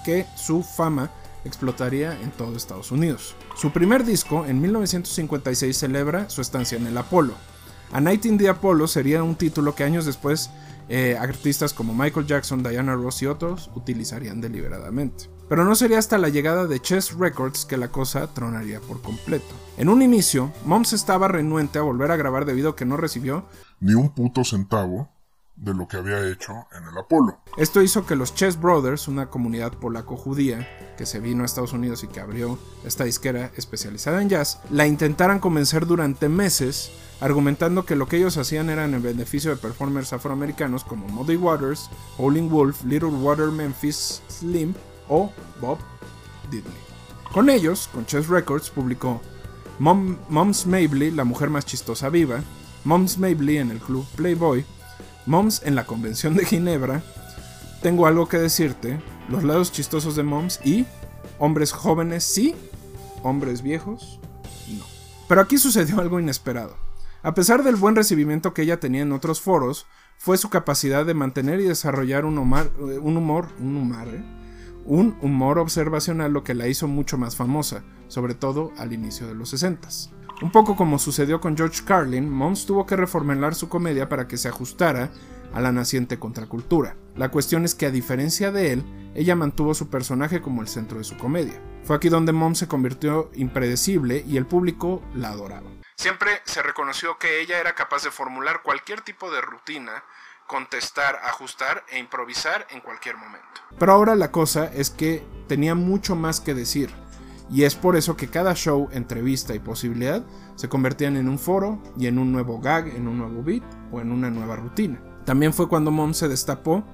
que 0.04 0.26
su 0.36 0.62
fama 0.62 1.10
explotaría 1.44 2.18
en 2.20 2.30
todo 2.30 2.56
Estados 2.56 2.92
Unidos. 2.92 3.34
Su 3.56 3.72
primer 3.72 4.04
disco, 4.04 4.46
en 4.46 4.60
1956, 4.60 5.76
celebra 5.76 6.30
su 6.30 6.40
estancia 6.40 6.78
en 6.78 6.86
el 6.86 6.96
Apolo. 6.96 7.34
A 7.92 8.00
Night 8.00 8.26
in 8.26 8.38
the 8.38 8.48
Apollo 8.48 8.86
sería 8.86 9.22
un 9.22 9.34
título 9.34 9.74
que 9.74 9.82
años 9.82 10.06
después 10.06 10.50
eh, 10.88 11.16
artistas 11.18 11.72
como 11.72 11.94
Michael 11.94 12.26
Jackson, 12.26 12.62
Diana 12.62 12.94
Ross 12.94 13.22
y 13.22 13.26
otros 13.26 13.70
utilizarían 13.74 14.40
deliberadamente. 14.40 15.28
Pero 15.50 15.64
no 15.64 15.74
sería 15.74 15.98
hasta 15.98 16.16
la 16.16 16.28
llegada 16.28 16.68
de 16.68 16.78
Chess 16.78 17.18
Records 17.18 17.64
que 17.64 17.76
la 17.76 17.88
cosa 17.88 18.32
tronaría 18.32 18.80
por 18.80 19.02
completo. 19.02 19.52
En 19.78 19.88
un 19.88 20.00
inicio, 20.00 20.52
Moms 20.64 20.92
estaba 20.92 21.26
renuente 21.26 21.80
a 21.80 21.82
volver 21.82 22.12
a 22.12 22.16
grabar 22.16 22.44
debido 22.44 22.70
a 22.70 22.76
que 22.76 22.84
no 22.84 22.96
recibió 22.96 23.46
Ni 23.80 23.94
un 23.94 24.10
puto 24.10 24.44
centavo 24.44 25.10
de 25.56 25.74
lo 25.74 25.88
que 25.88 25.96
había 25.96 26.24
hecho 26.30 26.52
en 26.70 26.84
el 26.84 26.96
Apolo. 26.96 27.40
Esto 27.56 27.82
hizo 27.82 28.06
que 28.06 28.14
los 28.14 28.32
Chess 28.32 28.60
Brothers, 28.60 29.08
una 29.08 29.26
comunidad 29.26 29.72
polaco-judía 29.72 30.68
que 30.96 31.04
se 31.04 31.18
vino 31.18 31.42
a 31.42 31.46
Estados 31.46 31.72
Unidos 31.72 32.04
y 32.04 32.06
que 32.06 32.20
abrió 32.20 32.56
esta 32.84 33.02
disquera 33.02 33.50
especializada 33.56 34.22
en 34.22 34.28
jazz, 34.28 34.60
la 34.70 34.86
intentaran 34.86 35.40
convencer 35.40 35.84
durante 35.84 36.28
meses, 36.28 36.92
argumentando 37.20 37.84
que 37.84 37.96
lo 37.96 38.06
que 38.06 38.18
ellos 38.18 38.36
hacían 38.36 38.70
era 38.70 38.84
en 38.84 39.02
beneficio 39.02 39.50
de 39.50 39.56
performers 39.56 40.12
afroamericanos 40.12 40.84
como 40.84 41.08
Muddy 41.08 41.36
Waters, 41.36 41.90
Howling 42.18 42.48
Wolf, 42.48 42.84
Little 42.84 43.08
Water 43.08 43.48
Memphis 43.48 44.22
Slim 44.28 44.74
o 45.10 45.30
Bob 45.60 45.78
Diddley. 46.50 46.72
Con 47.30 47.50
ellos, 47.50 47.90
con 47.92 48.06
Chess 48.06 48.28
Records, 48.28 48.70
publicó 48.70 49.20
Mom, 49.78 50.16
Moms 50.30 50.66
Mabley, 50.66 51.10
la 51.10 51.24
mujer 51.24 51.50
más 51.50 51.66
chistosa 51.66 52.08
viva, 52.08 52.42
Moms 52.84 53.18
Mabley 53.18 53.58
en 53.58 53.70
el 53.70 53.78
club 53.78 54.06
Playboy, 54.16 54.64
Moms 55.26 55.62
en 55.64 55.74
la 55.74 55.84
Convención 55.84 56.34
de 56.34 56.46
Ginebra, 56.46 57.02
Tengo 57.82 58.06
algo 58.06 58.28
que 58.28 58.38
decirte, 58.38 59.00
Los 59.28 59.44
lados 59.44 59.72
chistosos 59.72 60.16
de 60.16 60.22
Moms 60.22 60.60
y 60.64 60.86
Hombres 61.38 61.72
jóvenes 61.72 62.24
sí, 62.24 62.54
hombres 63.22 63.62
viejos 63.62 64.18
no. 64.68 64.84
Pero 65.28 65.40
aquí 65.40 65.56
sucedió 65.58 66.00
algo 66.00 66.20
inesperado. 66.20 66.76
A 67.22 67.34
pesar 67.34 67.62
del 67.62 67.76
buen 67.76 67.96
recibimiento 67.96 68.54
que 68.54 68.62
ella 68.62 68.80
tenía 68.80 69.02
en 69.02 69.12
otros 69.12 69.40
foros, 69.40 69.86
fue 70.18 70.36
su 70.36 70.50
capacidad 70.50 71.06
de 71.06 71.14
mantener 71.14 71.60
y 71.60 71.64
desarrollar 71.64 72.24
un, 72.24 72.36
humor, 72.36 72.70
un 72.78 73.16
humor, 73.16 73.48
un 73.58 73.76
humor, 73.76 74.08
¿eh? 74.08 74.22
Un 74.84 75.16
humor 75.20 75.58
observacional 75.58 76.32
lo 76.32 76.44
que 76.44 76.54
la 76.54 76.68
hizo 76.68 76.88
mucho 76.88 77.18
más 77.18 77.36
famosa, 77.36 77.84
sobre 78.08 78.34
todo 78.34 78.72
al 78.78 78.92
inicio 78.92 79.26
de 79.26 79.34
los 79.34 79.50
60 79.50 79.88
un 80.42 80.50
poco 80.50 80.74
como 80.74 80.98
sucedió 80.98 81.40
con 81.40 81.56
George 81.56 81.82
Carlin, 81.84 82.30
Mons 82.30 82.64
tuvo 82.64 82.86
que 82.86 82.96
reformular 82.96 83.54
su 83.54 83.68
comedia 83.68 84.08
para 84.08 84.26
que 84.26 84.38
se 84.38 84.48
ajustara 84.48 85.10
a 85.52 85.60
la 85.60 85.72
naciente 85.72 86.18
contracultura. 86.18 86.96
La 87.14 87.30
cuestión 87.30 87.64
es 87.64 87.74
que 87.74 87.86
a 87.86 87.90
diferencia 87.90 88.50
de 88.50 88.72
él, 88.72 89.12
ella 89.14 89.36
mantuvo 89.36 89.74
su 89.74 89.90
personaje 89.90 90.40
como 90.40 90.62
el 90.62 90.68
centro 90.68 90.98
de 90.98 91.04
su 91.04 91.16
comedia. 91.16 91.60
Fue 91.84 91.96
aquí 91.96 92.08
donde 92.08 92.32
Mom 92.32 92.54
se 92.54 92.68
convirtió 92.68 93.30
impredecible 93.34 94.24
y 94.26 94.36
el 94.36 94.46
público 94.46 95.02
la 95.14 95.28
adoraba. 95.28 95.68
Siempre 95.96 96.30
se 96.44 96.62
reconoció 96.62 97.18
que 97.18 97.40
ella 97.42 97.58
era 97.58 97.74
capaz 97.74 98.04
de 98.04 98.10
formular 98.10 98.62
cualquier 98.62 99.02
tipo 99.02 99.30
de 99.30 99.42
rutina, 99.42 100.04
contestar, 100.50 101.20
ajustar 101.24 101.84
e 101.92 102.00
improvisar 102.00 102.66
en 102.70 102.80
cualquier 102.80 103.16
momento. 103.16 103.46
Pero 103.78 103.92
ahora 103.92 104.16
la 104.16 104.32
cosa 104.32 104.66
es 104.66 104.90
que 104.90 105.24
tenía 105.46 105.76
mucho 105.76 106.16
más 106.16 106.40
que 106.40 106.54
decir, 106.54 106.90
y 107.48 107.62
es 107.62 107.76
por 107.76 107.94
eso 107.94 108.16
que 108.16 108.26
cada 108.28 108.54
show, 108.54 108.88
entrevista 108.90 109.54
y 109.54 109.60
posibilidad 109.60 110.24
se 110.56 110.68
convertían 110.68 111.16
en 111.16 111.28
un 111.28 111.38
foro 111.38 111.80
y 111.96 112.08
en 112.08 112.18
un 112.18 112.32
nuevo 112.32 112.58
gag, 112.60 112.88
en 112.88 113.06
un 113.06 113.18
nuevo 113.18 113.44
beat 113.44 113.62
o 113.92 114.00
en 114.00 114.10
una 114.10 114.28
nueva 114.28 114.56
rutina. 114.56 115.00
También 115.24 115.52
fue 115.54 115.68
cuando 115.68 115.92
Mom 115.92 116.14
se 116.14 116.26
destapó 116.26 116.84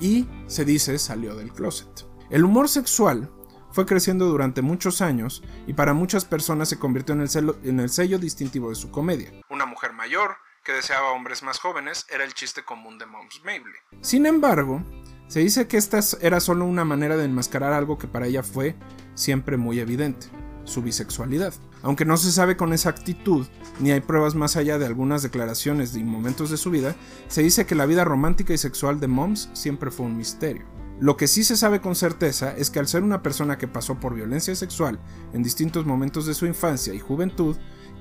y 0.00 0.26
se 0.48 0.64
dice 0.64 0.98
salió 0.98 1.36
del 1.36 1.52
closet. 1.52 2.06
El 2.28 2.44
humor 2.44 2.68
sexual 2.68 3.30
fue 3.70 3.86
creciendo 3.86 4.26
durante 4.26 4.62
muchos 4.62 5.00
años 5.00 5.44
y 5.68 5.74
para 5.74 5.94
muchas 5.94 6.24
personas 6.24 6.68
se 6.68 6.78
convirtió 6.78 7.14
en 7.14 7.20
el, 7.20 7.28
celo- 7.28 7.56
en 7.62 7.78
el 7.78 7.88
sello 7.88 8.18
distintivo 8.18 8.70
de 8.70 8.74
su 8.74 8.90
comedia. 8.90 9.30
Una 9.48 9.66
mujer 9.66 9.92
mayor 9.92 10.38
que 10.66 10.72
deseaba 10.72 11.12
hombres 11.12 11.44
más 11.44 11.60
jóvenes 11.60 12.06
era 12.12 12.24
el 12.24 12.34
chiste 12.34 12.64
común 12.64 12.98
de 12.98 13.06
Moms 13.06 13.40
Mabley. 13.44 13.76
Sin 14.00 14.26
embargo, 14.26 14.82
se 15.28 15.38
dice 15.38 15.68
que 15.68 15.76
esta 15.76 16.00
era 16.20 16.40
solo 16.40 16.64
una 16.64 16.84
manera 16.84 17.16
de 17.16 17.24
enmascarar 17.24 17.72
algo 17.72 17.98
que 17.98 18.08
para 18.08 18.26
ella 18.26 18.42
fue 18.42 18.74
siempre 19.14 19.56
muy 19.56 19.78
evidente, 19.78 20.26
su 20.64 20.82
bisexualidad. 20.82 21.54
Aunque 21.82 22.04
no 22.04 22.16
se 22.16 22.32
sabe 22.32 22.56
con 22.56 22.72
exactitud, 22.72 23.46
ni 23.78 23.92
hay 23.92 24.00
pruebas 24.00 24.34
más 24.34 24.56
allá 24.56 24.76
de 24.76 24.86
algunas 24.86 25.22
declaraciones 25.22 25.94
y 25.94 26.02
momentos 26.02 26.50
de 26.50 26.56
su 26.56 26.72
vida, 26.72 26.96
se 27.28 27.44
dice 27.44 27.64
que 27.64 27.76
la 27.76 27.86
vida 27.86 28.04
romántica 28.04 28.52
y 28.52 28.58
sexual 28.58 28.98
de 28.98 29.06
Moms 29.06 29.50
siempre 29.52 29.92
fue 29.92 30.06
un 30.06 30.16
misterio. 30.16 30.66
Lo 30.98 31.16
que 31.16 31.28
sí 31.28 31.44
se 31.44 31.56
sabe 31.56 31.80
con 31.80 31.94
certeza 31.94 32.56
es 32.56 32.70
que 32.70 32.80
al 32.80 32.88
ser 32.88 33.04
una 33.04 33.22
persona 33.22 33.56
que 33.56 33.68
pasó 33.68 34.00
por 34.00 34.14
violencia 34.14 34.56
sexual 34.56 34.98
en 35.32 35.44
distintos 35.44 35.86
momentos 35.86 36.26
de 36.26 36.34
su 36.34 36.44
infancia 36.46 36.92
y 36.92 36.98
juventud, 36.98 37.56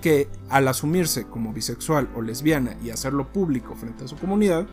que 0.05 0.29
al 0.49 0.67
asumirse 0.67 1.25
como 1.25 1.51
bisexual 1.51 2.11
o 2.15 2.21
lesbiana 2.21 2.77
y 2.83 2.91
hacerlo 2.91 3.33
público 3.33 3.73
frente 3.73 4.03
a 4.05 4.07
su 4.07 4.15
comunidad, 4.17 4.67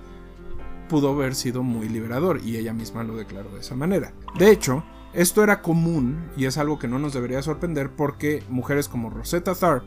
pudo 0.90 1.08
haber 1.08 1.34
sido 1.34 1.62
muy 1.62 1.88
liberador 1.88 2.42
y 2.44 2.58
ella 2.58 2.74
misma 2.74 3.02
lo 3.02 3.16
declaró 3.16 3.48
de 3.48 3.60
esa 3.60 3.74
manera. 3.74 4.12
De 4.38 4.50
hecho, 4.50 4.84
esto 5.14 5.42
era 5.42 5.62
común 5.62 6.28
y 6.36 6.44
es 6.44 6.58
algo 6.58 6.78
que 6.78 6.86
no 6.86 6.98
nos 6.98 7.14
debería 7.14 7.40
sorprender 7.40 7.96
porque 7.96 8.42
mujeres 8.50 8.90
como 8.90 9.08
Rosetta 9.08 9.54
Tharpe 9.54 9.86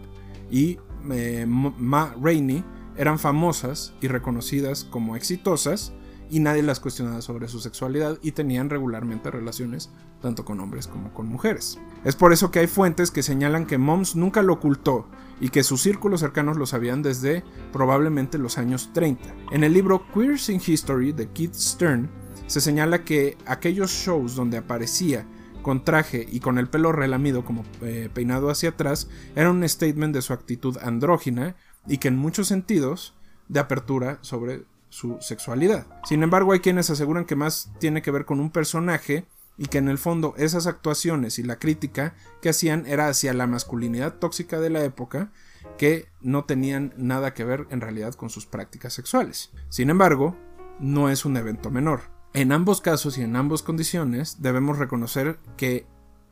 y 0.49 0.79
eh, 1.11 1.45
Ma 1.45 2.15
Rainey 2.19 2.63
eran 2.97 3.19
famosas 3.19 3.93
y 4.01 4.07
reconocidas 4.07 4.83
como 4.83 5.15
exitosas 5.15 5.93
y 6.27 6.39
nadie 6.39 6.63
las 6.63 6.79
cuestionaba 6.79 7.21
sobre 7.21 7.47
su 7.49 7.59
sexualidad 7.59 8.17
y 8.23 8.31
tenían 8.31 8.71
regularmente 8.71 9.29
relaciones 9.29 9.91
tanto 10.23 10.43
con 10.43 10.59
hombres 10.59 10.87
como 10.87 11.13
con 11.13 11.27
mujeres. 11.27 11.77
Es 12.03 12.15
por 12.15 12.33
eso 12.33 12.49
que 12.49 12.57
hay 12.57 12.67
fuentes 12.67 13.11
que 13.11 13.21
señalan 13.21 13.67
que 13.67 13.77
Moms 13.77 14.15
nunca 14.15 14.41
lo 14.41 14.53
ocultó 14.53 15.05
y 15.39 15.49
que 15.49 15.63
sus 15.63 15.81
círculos 15.81 16.21
cercanos 16.21 16.57
lo 16.57 16.65
sabían 16.65 17.01
desde 17.01 17.43
probablemente 17.71 18.37
los 18.37 18.57
años 18.57 18.91
30. 18.93 19.23
En 19.51 19.63
el 19.63 19.73
libro 19.73 20.05
Queers 20.13 20.49
in 20.49 20.61
History 20.65 21.11
de 21.11 21.29
Keith 21.29 21.53
Stern 21.53 22.09
se 22.47 22.61
señala 22.61 23.03
que 23.03 23.37
aquellos 23.45 23.91
shows 23.91 24.35
donde 24.35 24.57
aparecía 24.57 25.27
con 25.61 25.83
traje 25.83 26.27
y 26.29 26.41
con 26.41 26.59
el 26.59 26.67
pelo 26.67 26.91
relamido 26.91 27.43
como 27.43 27.63
eh, 27.81 28.09
peinado 28.13 28.51
hacia 28.51 28.69
atrás 28.69 29.09
era 29.35 29.49
un 29.49 29.67
statement 29.67 30.13
de 30.13 30.21
su 30.21 30.31
actitud 30.31 30.77
andrógina 30.77 31.55
y 31.87 31.97
que 31.97 32.07
en 32.07 32.17
muchos 32.17 32.47
sentidos 32.47 33.15
de 33.47 33.59
apertura 33.59 34.19
sobre 34.21 34.65
su 34.89 35.17
sexualidad. 35.21 35.87
Sin 36.03 36.23
embargo, 36.23 36.53
hay 36.53 36.59
quienes 36.59 36.89
aseguran 36.89 37.25
que 37.25 37.35
más 37.35 37.71
tiene 37.79 38.01
que 38.01 38.11
ver 38.11 38.25
con 38.25 38.39
un 38.39 38.51
personaje 38.51 39.25
y 39.57 39.65
que 39.65 39.77
en 39.77 39.87
el 39.87 39.97
fondo 39.97 40.33
esas 40.37 40.67
actuaciones 40.67 41.39
y 41.39 41.43
la 41.43 41.59
crítica 41.59 42.15
que 42.41 42.49
hacían 42.49 42.85
era 42.85 43.07
hacia 43.07 43.33
la 43.33 43.47
masculinidad 43.47 44.15
tóxica 44.15 44.59
de 44.59 44.69
la 44.69 44.83
época 44.83 45.31
que 45.77 46.07
no 46.21 46.45
tenían 46.45 46.93
nada 46.97 47.33
que 47.33 47.43
ver 47.43 47.67
en 47.69 47.81
realidad 47.81 48.13
con 48.13 48.29
sus 48.29 48.45
prácticas 48.45 48.93
sexuales. 48.93 49.51
Sin 49.69 49.89
embargo, 49.89 50.35
no 50.79 51.09
es 51.09 51.25
un 51.25 51.37
evento 51.37 51.71
menor. 51.71 52.01
En 52.33 52.51
ambos 52.51 52.81
casos 52.81 53.17
y 53.17 53.21
en 53.21 53.35
ambas 53.35 53.63
condiciones 53.63 54.41
debemos 54.41 54.77
reconocer 54.77 55.39
que 55.57 55.87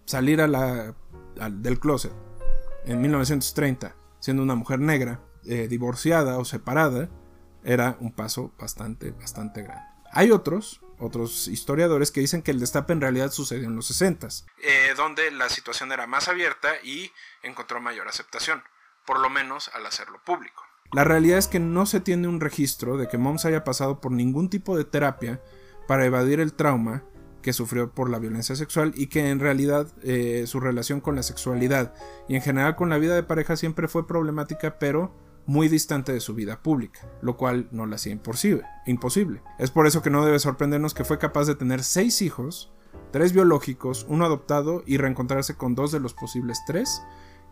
salir 0.06 0.42
del 0.42 1.80
closet 1.80 2.14
en 2.86 3.02
1930 3.02 3.96
siendo 4.24 4.42
una 4.42 4.56
mujer 4.56 4.80
negra, 4.80 5.20
eh, 5.44 5.68
divorciada 5.68 6.38
o 6.38 6.46
separada, 6.46 7.10
era 7.66 7.98
un 8.00 8.14
paso 8.14 8.54
bastante, 8.58 9.12
bastante 9.12 9.64
grande. 9.64 9.93
Hay 10.16 10.30
otros, 10.30 10.80
otros 11.00 11.48
historiadores 11.48 12.12
que 12.12 12.22
dicen 12.22 12.44
que 12.44 12.52
el 12.52 12.60
destape 12.60 12.94
en 12.94 13.02
realidad 13.02 13.32
sucedió 13.32 13.68
en 13.68 13.76
los 13.76 13.88
60, 13.88 14.28
eh, 14.62 14.94
donde 14.96 15.32
la 15.32 15.50
situación 15.50 15.92
era 15.92 16.06
más 16.06 16.28
abierta 16.28 16.70
y 16.84 17.12
encontró 17.42 17.82
mayor 17.82 18.08
aceptación, 18.08 18.64
por 19.08 19.20
lo 19.20 19.32
menos 19.32 19.72
al 19.74 19.88
hacerlo 19.88 20.22
público. 20.24 20.64
La 20.92 21.04
realidad 21.04 21.40
es 21.40 21.48
que 21.48 21.60
no 21.60 21.88
se 21.88 22.00
tiene 22.00 22.28
un 22.28 22.40
registro 22.40 22.98
de 22.98 23.08
que 23.08 23.18
Moms 23.18 23.46
haya 23.46 23.64
pasado 23.64 24.00
por 24.00 24.12
ningún 24.12 24.52
tipo 24.52 24.78
de 24.78 24.86
terapia 24.86 25.42
para 25.88 26.06
evadir 26.06 26.40
el 26.40 26.54
trauma 26.54 27.04
que 27.42 27.52
sufrió 27.52 27.92
por 27.92 28.12
la 28.12 28.20
violencia 28.20 28.56
sexual 28.56 28.94
y 28.96 29.08
que 29.08 29.32
en 29.32 29.40
realidad 29.40 29.88
eh, 30.04 30.46
su 30.46 30.60
relación 30.60 31.02
con 31.02 31.16
la 31.16 31.24
sexualidad 31.24 31.96
y 32.30 32.36
en 32.36 32.44
general 32.44 32.76
con 32.76 32.90
la 32.90 33.00
vida 33.00 33.16
de 33.16 33.24
pareja 33.24 33.58
siempre 33.58 33.88
fue 33.88 34.08
problemática, 34.08 34.78
pero 34.78 35.12
muy 35.46 35.68
distante 35.68 36.14
de 36.14 36.20
su 36.20 36.34
vida 36.34 36.62
pública, 36.62 37.02
lo 37.22 37.38
cual 37.38 37.68
no 37.72 37.86
la 37.86 37.96
hacía 37.96 38.14
imposible. 38.14 39.42
Es 39.60 39.72
por 39.72 39.88
eso 39.88 40.02
que 40.02 40.10
no 40.10 40.26
debe 40.26 40.40
sorprendernos 40.40 40.94
que 40.94 41.04
fue 41.04 41.20
capaz 41.20 41.46
de 41.46 41.56
tener 41.56 41.84
seis 41.84 42.22
hijos, 42.22 42.72
tres 43.12 43.34
biológicos, 43.34 44.06
uno 44.10 44.26
adoptado 44.26 44.84
y 44.86 44.98
reencontrarse 44.98 45.56
con 45.56 45.76
dos 45.76 45.92
de 45.92 46.00
los 46.00 46.14
posibles 46.14 46.60
tres 46.66 47.02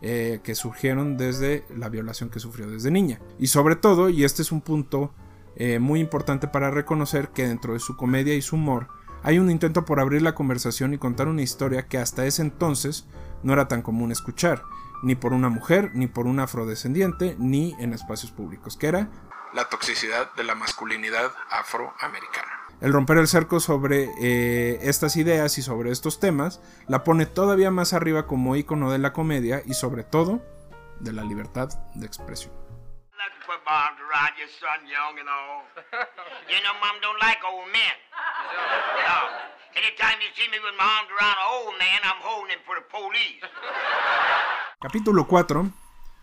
eh, 0.00 0.40
que 0.42 0.54
surgieron 0.54 1.16
desde 1.16 1.64
la 1.76 1.88
violación 1.88 2.30
que 2.30 2.40
sufrió 2.40 2.68
desde 2.68 2.90
niña. 2.90 3.20
Y 3.38 3.48
sobre 3.48 3.76
todo, 3.76 4.08
y 4.08 4.24
este 4.24 4.42
es 4.42 4.50
un 4.50 4.60
punto 4.60 5.12
eh, 5.54 5.78
muy 5.78 6.00
importante 6.00 6.48
para 6.48 6.70
reconocer 6.70 7.28
que 7.28 7.46
dentro 7.46 7.74
de 7.74 7.78
su 7.78 7.96
comedia 7.96 8.34
y 8.34 8.42
su 8.42 8.56
humor 8.56 8.88
hay 9.22 9.38
un 9.38 9.50
intento 9.50 9.84
por 9.84 10.00
abrir 10.00 10.22
la 10.22 10.34
conversación 10.34 10.94
y 10.94 10.98
contar 10.98 11.28
una 11.28 11.42
historia 11.42 11.86
que 11.86 11.98
hasta 11.98 12.26
ese 12.26 12.42
entonces 12.42 13.06
no 13.42 13.52
era 13.52 13.68
tan 13.68 13.82
común 13.82 14.10
escuchar, 14.10 14.62
ni 15.02 15.14
por 15.14 15.32
una 15.32 15.48
mujer, 15.48 15.90
ni 15.94 16.06
por 16.06 16.26
un 16.26 16.40
afrodescendiente, 16.40 17.36
ni 17.38 17.74
en 17.78 17.92
espacios 17.92 18.32
públicos, 18.32 18.76
que 18.76 18.88
era 18.88 19.08
la 19.52 19.68
toxicidad 19.68 20.32
de 20.34 20.44
la 20.44 20.54
masculinidad 20.54 21.32
afroamericana. 21.50 22.60
El 22.80 22.92
romper 22.92 23.18
el 23.18 23.28
cerco 23.28 23.60
sobre 23.60 24.10
eh, 24.20 24.78
estas 24.82 25.16
ideas 25.16 25.56
y 25.58 25.62
sobre 25.62 25.90
estos 25.92 26.18
temas 26.18 26.60
la 26.88 27.04
pone 27.04 27.26
todavía 27.26 27.70
más 27.70 27.92
arriba 27.92 28.26
como 28.26 28.56
icono 28.56 28.90
de 28.90 28.98
la 28.98 29.12
comedia 29.12 29.62
y 29.64 29.74
sobre 29.74 30.02
todo 30.02 30.42
de 30.98 31.12
la 31.12 31.22
libertad 31.22 31.68
de 31.94 32.06
expresión. 32.06 32.52
arms 33.72 33.96
around 34.04 34.36
your 34.36 34.52
son, 34.60 34.84
young 34.84 35.16
and 35.16 35.28
all. 35.28 35.64
you 36.52 36.60
know, 36.60 36.74
Mom 36.84 37.00
don't 37.00 37.16
like 37.24 37.40
old 37.40 37.68
men. 37.72 37.96
No. 39.00 39.16
Anytime 39.72 40.20
you 40.20 40.28
see 40.36 40.48
me 40.52 40.60
with 40.60 40.76
my 40.76 40.84
arms 40.84 41.08
around 41.08 41.36
an 41.40 41.48
old 41.48 41.74
man, 41.80 42.00
I'm 42.04 42.20
holding 42.20 42.52
him 42.52 42.62
for 42.68 42.76
the 42.76 42.84
police. 42.92 43.40
Capítulo 44.82 45.28
4. 45.28 45.70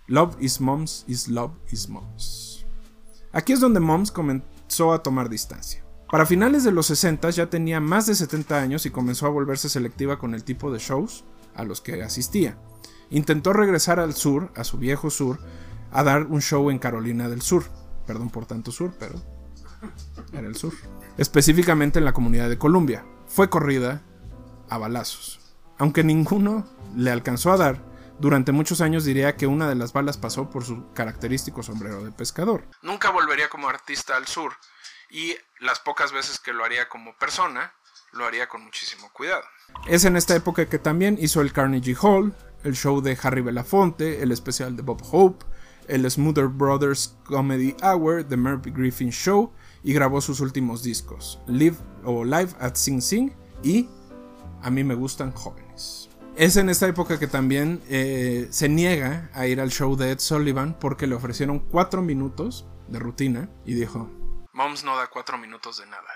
Love 0.07 0.35
is 0.41 0.59
Moms 0.59 1.05
is 1.07 1.29
Love 1.29 1.53
is 1.71 1.87
Moms. 1.87 2.65
Aquí 3.31 3.53
es 3.53 3.61
donde 3.61 3.79
Moms 3.79 4.11
comenzó 4.11 4.91
a 4.91 5.01
tomar 5.01 5.29
distancia. 5.29 5.85
Para 6.11 6.25
finales 6.25 6.65
de 6.65 6.73
los 6.73 6.87
60 6.87 7.29
ya 7.29 7.49
tenía 7.49 7.79
más 7.79 8.05
de 8.05 8.15
70 8.15 8.59
años 8.59 8.85
y 8.85 8.89
comenzó 8.89 9.27
a 9.27 9.29
volverse 9.29 9.69
selectiva 9.69 10.19
con 10.19 10.33
el 10.33 10.43
tipo 10.43 10.73
de 10.73 10.79
shows 10.79 11.23
a 11.55 11.63
los 11.63 11.79
que 11.79 12.03
asistía. 12.03 12.57
Intentó 13.09 13.53
regresar 13.53 13.97
al 13.97 14.13
sur, 14.13 14.51
a 14.57 14.65
su 14.65 14.77
viejo 14.77 15.09
sur, 15.09 15.39
a 15.93 16.03
dar 16.03 16.25
un 16.25 16.41
show 16.41 16.69
en 16.69 16.79
Carolina 16.79 17.29
del 17.29 17.41
Sur. 17.41 17.63
Perdón 18.05 18.29
por 18.29 18.45
tanto 18.45 18.73
sur, 18.73 18.91
pero 18.99 19.21
era 20.33 20.45
el 20.45 20.57
sur. 20.57 20.73
Específicamente 21.17 21.99
en 21.99 22.05
la 22.05 22.13
comunidad 22.13 22.49
de 22.49 22.57
Columbia. 22.57 23.05
Fue 23.25 23.49
corrida 23.49 24.01
a 24.67 24.77
balazos. 24.77 25.39
Aunque 25.77 26.03
ninguno 26.03 26.65
le 26.93 27.09
alcanzó 27.09 27.53
a 27.53 27.57
dar, 27.57 27.88
durante 28.19 28.51
muchos 28.51 28.81
años 28.81 29.05
diría 29.05 29.35
que 29.35 29.47
una 29.47 29.67
de 29.69 29.75
las 29.75 29.93
balas 29.93 30.17
pasó 30.17 30.49
por 30.49 30.65
su 30.65 30.91
característico 30.93 31.63
sombrero 31.63 32.03
de 32.03 32.11
pescador. 32.11 32.67
Nunca 32.81 33.11
volvería 33.11 33.49
como 33.49 33.69
artista 33.69 34.17
al 34.17 34.27
sur 34.27 34.53
y 35.09 35.35
las 35.59 35.79
pocas 35.79 36.11
veces 36.11 36.39
que 36.39 36.53
lo 36.53 36.63
haría 36.63 36.87
como 36.89 37.17
persona, 37.17 37.73
lo 38.11 38.25
haría 38.25 38.47
con 38.47 38.63
muchísimo 38.63 39.09
cuidado. 39.13 39.43
Es 39.87 40.05
en 40.05 40.17
esta 40.17 40.35
época 40.35 40.67
que 40.67 40.79
también 40.79 41.17
hizo 41.19 41.41
el 41.41 41.53
Carnegie 41.53 41.95
Hall, 42.01 42.35
el 42.63 42.75
show 42.75 43.01
de 43.01 43.17
Harry 43.21 43.41
Belafonte, 43.41 44.21
el 44.21 44.31
especial 44.31 44.75
de 44.75 44.81
Bob 44.81 45.01
Hope, 45.11 45.45
el 45.87 46.09
Smoother 46.09 46.47
Brothers 46.47 47.17
Comedy 47.25 47.75
Hour, 47.81 48.23
The 48.23 48.37
Murphy 48.37 48.71
Griffin 48.71 49.11
Show 49.11 49.53
y 49.83 49.93
grabó 49.93 50.21
sus 50.21 50.39
últimos 50.39 50.83
discos, 50.83 51.39
Live 51.47 51.77
o 52.03 52.23
Live 52.23 52.53
at 52.59 52.75
Sing 52.75 53.01
Sing 53.01 53.31
y 53.63 53.87
A 54.61 54.69
mí 54.69 54.83
me 54.83 54.93
gustan 54.93 55.31
jóvenes. 55.31 55.68
Es 56.39 56.55
en 56.55 56.69
esta 56.69 56.87
época 56.87 57.19
que 57.19 57.27
también 57.27 57.81
eh, 57.89 58.47
se 58.49 58.69
niega 58.69 59.29
a 59.33 59.45
ir 59.45 59.59
al 59.59 59.71
show 59.71 59.97
de 59.97 60.11
Ed 60.11 60.19
Sullivan 60.19 60.73
porque 60.79 61.05
le 61.05 61.15
ofrecieron 61.15 61.59
4 61.59 62.01
minutos 62.01 62.65
de 62.87 62.97
rutina 62.97 63.49
y 63.65 63.73
dijo, 63.73 64.09
Moms 64.53 64.85
no 64.85 64.95
da 64.95 65.07
4 65.07 65.37
minutos 65.37 65.79
de 65.79 65.87
nada. 65.87 66.07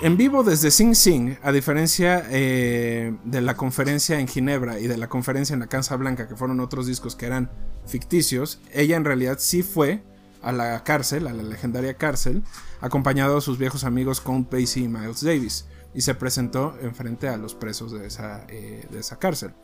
En 0.00 0.16
vivo 0.16 0.42
desde 0.42 0.72
Sing 0.72 0.96
Sing, 0.96 1.38
a 1.44 1.52
diferencia 1.52 2.26
eh, 2.30 3.16
de 3.22 3.40
la 3.40 3.56
conferencia 3.56 4.18
en 4.18 4.26
Ginebra 4.26 4.80
y 4.80 4.88
de 4.88 4.96
la 4.96 5.08
conferencia 5.08 5.54
en 5.54 5.60
la 5.60 5.68
Casa 5.68 5.94
Blanca, 5.94 6.26
que 6.26 6.34
fueron 6.34 6.58
otros 6.58 6.88
discos 6.88 7.14
que 7.14 7.26
eran 7.26 7.48
ficticios, 7.86 8.60
ella 8.72 8.96
en 8.96 9.04
realidad 9.04 9.36
sí 9.38 9.62
fue 9.62 10.02
a 10.42 10.50
la 10.50 10.82
cárcel, 10.82 11.28
a 11.28 11.32
la 11.32 11.44
legendaria 11.44 11.94
cárcel, 11.94 12.42
acompañado 12.80 13.36
de 13.36 13.40
sus 13.40 13.56
viejos 13.56 13.84
amigos 13.84 14.20
Count 14.20 14.50
Basie 14.50 14.82
y 14.82 14.88
Miles 14.88 15.22
Davis, 15.22 15.68
y 15.94 16.02
se 16.02 16.14
presentó 16.14 16.76
enfrente 16.80 17.28
a 17.28 17.36
los 17.36 17.54
presos 17.54 17.92
de 17.92 18.06
esa, 18.06 18.44
eh, 18.48 18.86
de 18.90 19.00
esa 19.00 19.18
cárcel. 19.18 19.54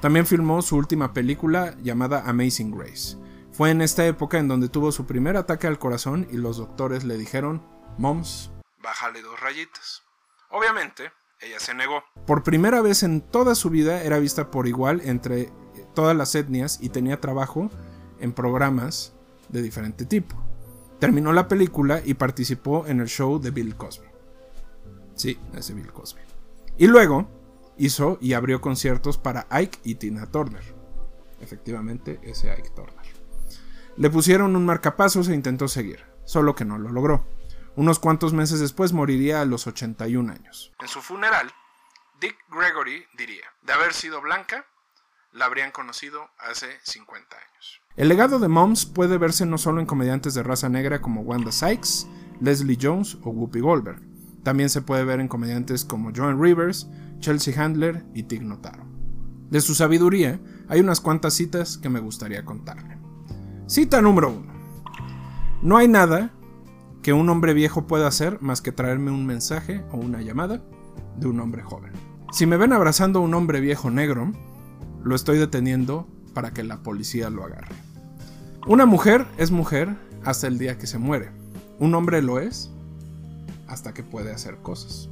También 0.00 0.26
filmó 0.26 0.62
su 0.62 0.76
última 0.76 1.12
película 1.12 1.74
llamada 1.82 2.22
Amazing 2.26 2.76
Grace. 2.76 3.16
Fue 3.52 3.70
en 3.70 3.82
esta 3.82 4.06
época 4.06 4.38
en 4.38 4.48
donde 4.48 4.68
tuvo 4.68 4.92
su 4.92 5.06
primer 5.06 5.36
ataque 5.36 5.66
al 5.66 5.78
corazón 5.78 6.26
y 6.30 6.36
los 6.36 6.56
doctores 6.56 7.04
le 7.04 7.18
dijeron, 7.18 7.62
Moms, 7.98 8.50
bájale 8.82 9.22
dos 9.22 9.38
rayitas. 9.40 10.02
Obviamente, 10.50 11.12
ella 11.40 11.58
se 11.60 11.74
negó. 11.74 12.02
Por 12.26 12.42
primera 12.42 12.80
vez 12.80 13.02
en 13.02 13.20
toda 13.20 13.54
su 13.54 13.70
vida 13.70 14.02
era 14.02 14.18
vista 14.18 14.50
por 14.50 14.66
igual 14.66 15.00
entre 15.04 15.52
todas 15.94 16.16
las 16.16 16.34
etnias 16.34 16.78
y 16.80 16.88
tenía 16.88 17.20
trabajo 17.20 17.70
en 18.20 18.32
programas 18.32 19.14
de 19.48 19.62
diferente 19.62 20.06
tipo. 20.06 20.36
Terminó 20.98 21.32
la 21.32 21.48
película 21.48 22.00
y 22.04 22.14
participó 22.14 22.86
en 22.86 23.00
el 23.00 23.08
show 23.08 23.40
de 23.40 23.50
Bill 23.50 23.76
Cosby. 23.76 24.11
Sí, 25.22 25.38
ese 25.54 25.72
Bill 25.72 25.92
Cosby. 25.92 26.20
Y 26.78 26.88
luego 26.88 27.30
hizo 27.78 28.18
y 28.20 28.32
abrió 28.32 28.60
conciertos 28.60 29.18
para 29.18 29.46
Ike 29.50 29.78
y 29.84 29.94
Tina 29.94 30.26
Turner. 30.26 30.64
Efectivamente, 31.40 32.18
ese 32.24 32.50
Ike 32.50 32.70
Turner. 32.70 33.06
Le 33.96 34.10
pusieron 34.10 34.56
un 34.56 34.66
marcapasos 34.66 35.28
e 35.28 35.34
intentó 35.34 35.68
seguir, 35.68 36.04
solo 36.24 36.56
que 36.56 36.64
no 36.64 36.76
lo 36.76 36.90
logró. 36.90 37.24
Unos 37.76 38.00
cuantos 38.00 38.32
meses 38.32 38.58
después 38.58 38.92
moriría 38.92 39.40
a 39.40 39.44
los 39.44 39.68
81 39.68 40.32
años. 40.32 40.72
En 40.80 40.88
su 40.88 41.00
funeral, 41.00 41.52
Dick 42.20 42.36
Gregory 42.50 43.06
diría, 43.16 43.46
de 43.62 43.74
haber 43.74 43.94
sido 43.94 44.20
blanca, 44.20 44.66
la 45.30 45.44
habrían 45.44 45.70
conocido 45.70 46.30
hace 46.36 46.66
50 46.82 47.36
años. 47.36 47.80
El 47.94 48.08
legado 48.08 48.40
de 48.40 48.48
Moms 48.48 48.86
puede 48.86 49.18
verse 49.18 49.46
no 49.46 49.56
solo 49.56 49.78
en 49.78 49.86
comediantes 49.86 50.34
de 50.34 50.42
raza 50.42 50.68
negra 50.68 51.00
como 51.00 51.20
Wanda 51.20 51.52
Sykes, 51.52 52.08
Leslie 52.40 52.76
Jones 52.82 53.18
o 53.22 53.30
Whoopi 53.30 53.60
Goldberg, 53.60 54.11
también 54.42 54.68
se 54.68 54.82
puede 54.82 55.04
ver 55.04 55.20
en 55.20 55.28
comediantes 55.28 55.84
como 55.84 56.10
Joan 56.14 56.40
Rivers, 56.40 56.88
Chelsea 57.20 57.60
Handler 57.62 58.04
y 58.14 58.24
Tig 58.24 58.42
Notaro. 58.42 58.84
De 59.50 59.60
su 59.60 59.74
sabiduría 59.74 60.40
hay 60.68 60.80
unas 60.80 61.00
cuantas 61.00 61.34
citas 61.34 61.78
que 61.78 61.88
me 61.88 62.00
gustaría 62.00 62.44
contarle. 62.44 62.98
Cita 63.66 64.00
número 64.00 64.30
1. 64.30 64.52
No 65.62 65.76
hay 65.76 65.88
nada 65.88 66.32
que 67.02 67.12
un 67.12 67.28
hombre 67.28 67.52
viejo 67.52 67.86
pueda 67.86 68.06
hacer 68.06 68.40
más 68.40 68.62
que 68.62 68.72
traerme 68.72 69.10
un 69.10 69.26
mensaje 69.26 69.84
o 69.92 69.98
una 69.98 70.22
llamada 70.22 70.62
de 71.16 71.26
un 71.26 71.40
hombre 71.40 71.62
joven. 71.62 71.92
Si 72.32 72.46
me 72.46 72.56
ven 72.56 72.72
abrazando 72.72 73.18
a 73.18 73.22
un 73.22 73.34
hombre 73.34 73.60
viejo 73.60 73.90
negro, 73.90 74.32
lo 75.04 75.14
estoy 75.14 75.38
deteniendo 75.38 76.08
para 76.32 76.52
que 76.52 76.62
la 76.62 76.82
policía 76.82 77.28
lo 77.28 77.44
agarre. 77.44 77.74
Una 78.66 78.86
mujer 78.86 79.26
es 79.36 79.50
mujer 79.50 79.96
hasta 80.24 80.46
el 80.46 80.58
día 80.58 80.78
que 80.78 80.86
se 80.86 80.98
muere. 80.98 81.30
Un 81.78 81.94
hombre 81.94 82.22
lo 82.22 82.38
es 82.38 82.72
hasta 83.72 83.94
que 83.94 84.02
puede 84.02 84.32
hacer 84.32 84.56
cosas. 84.58 85.08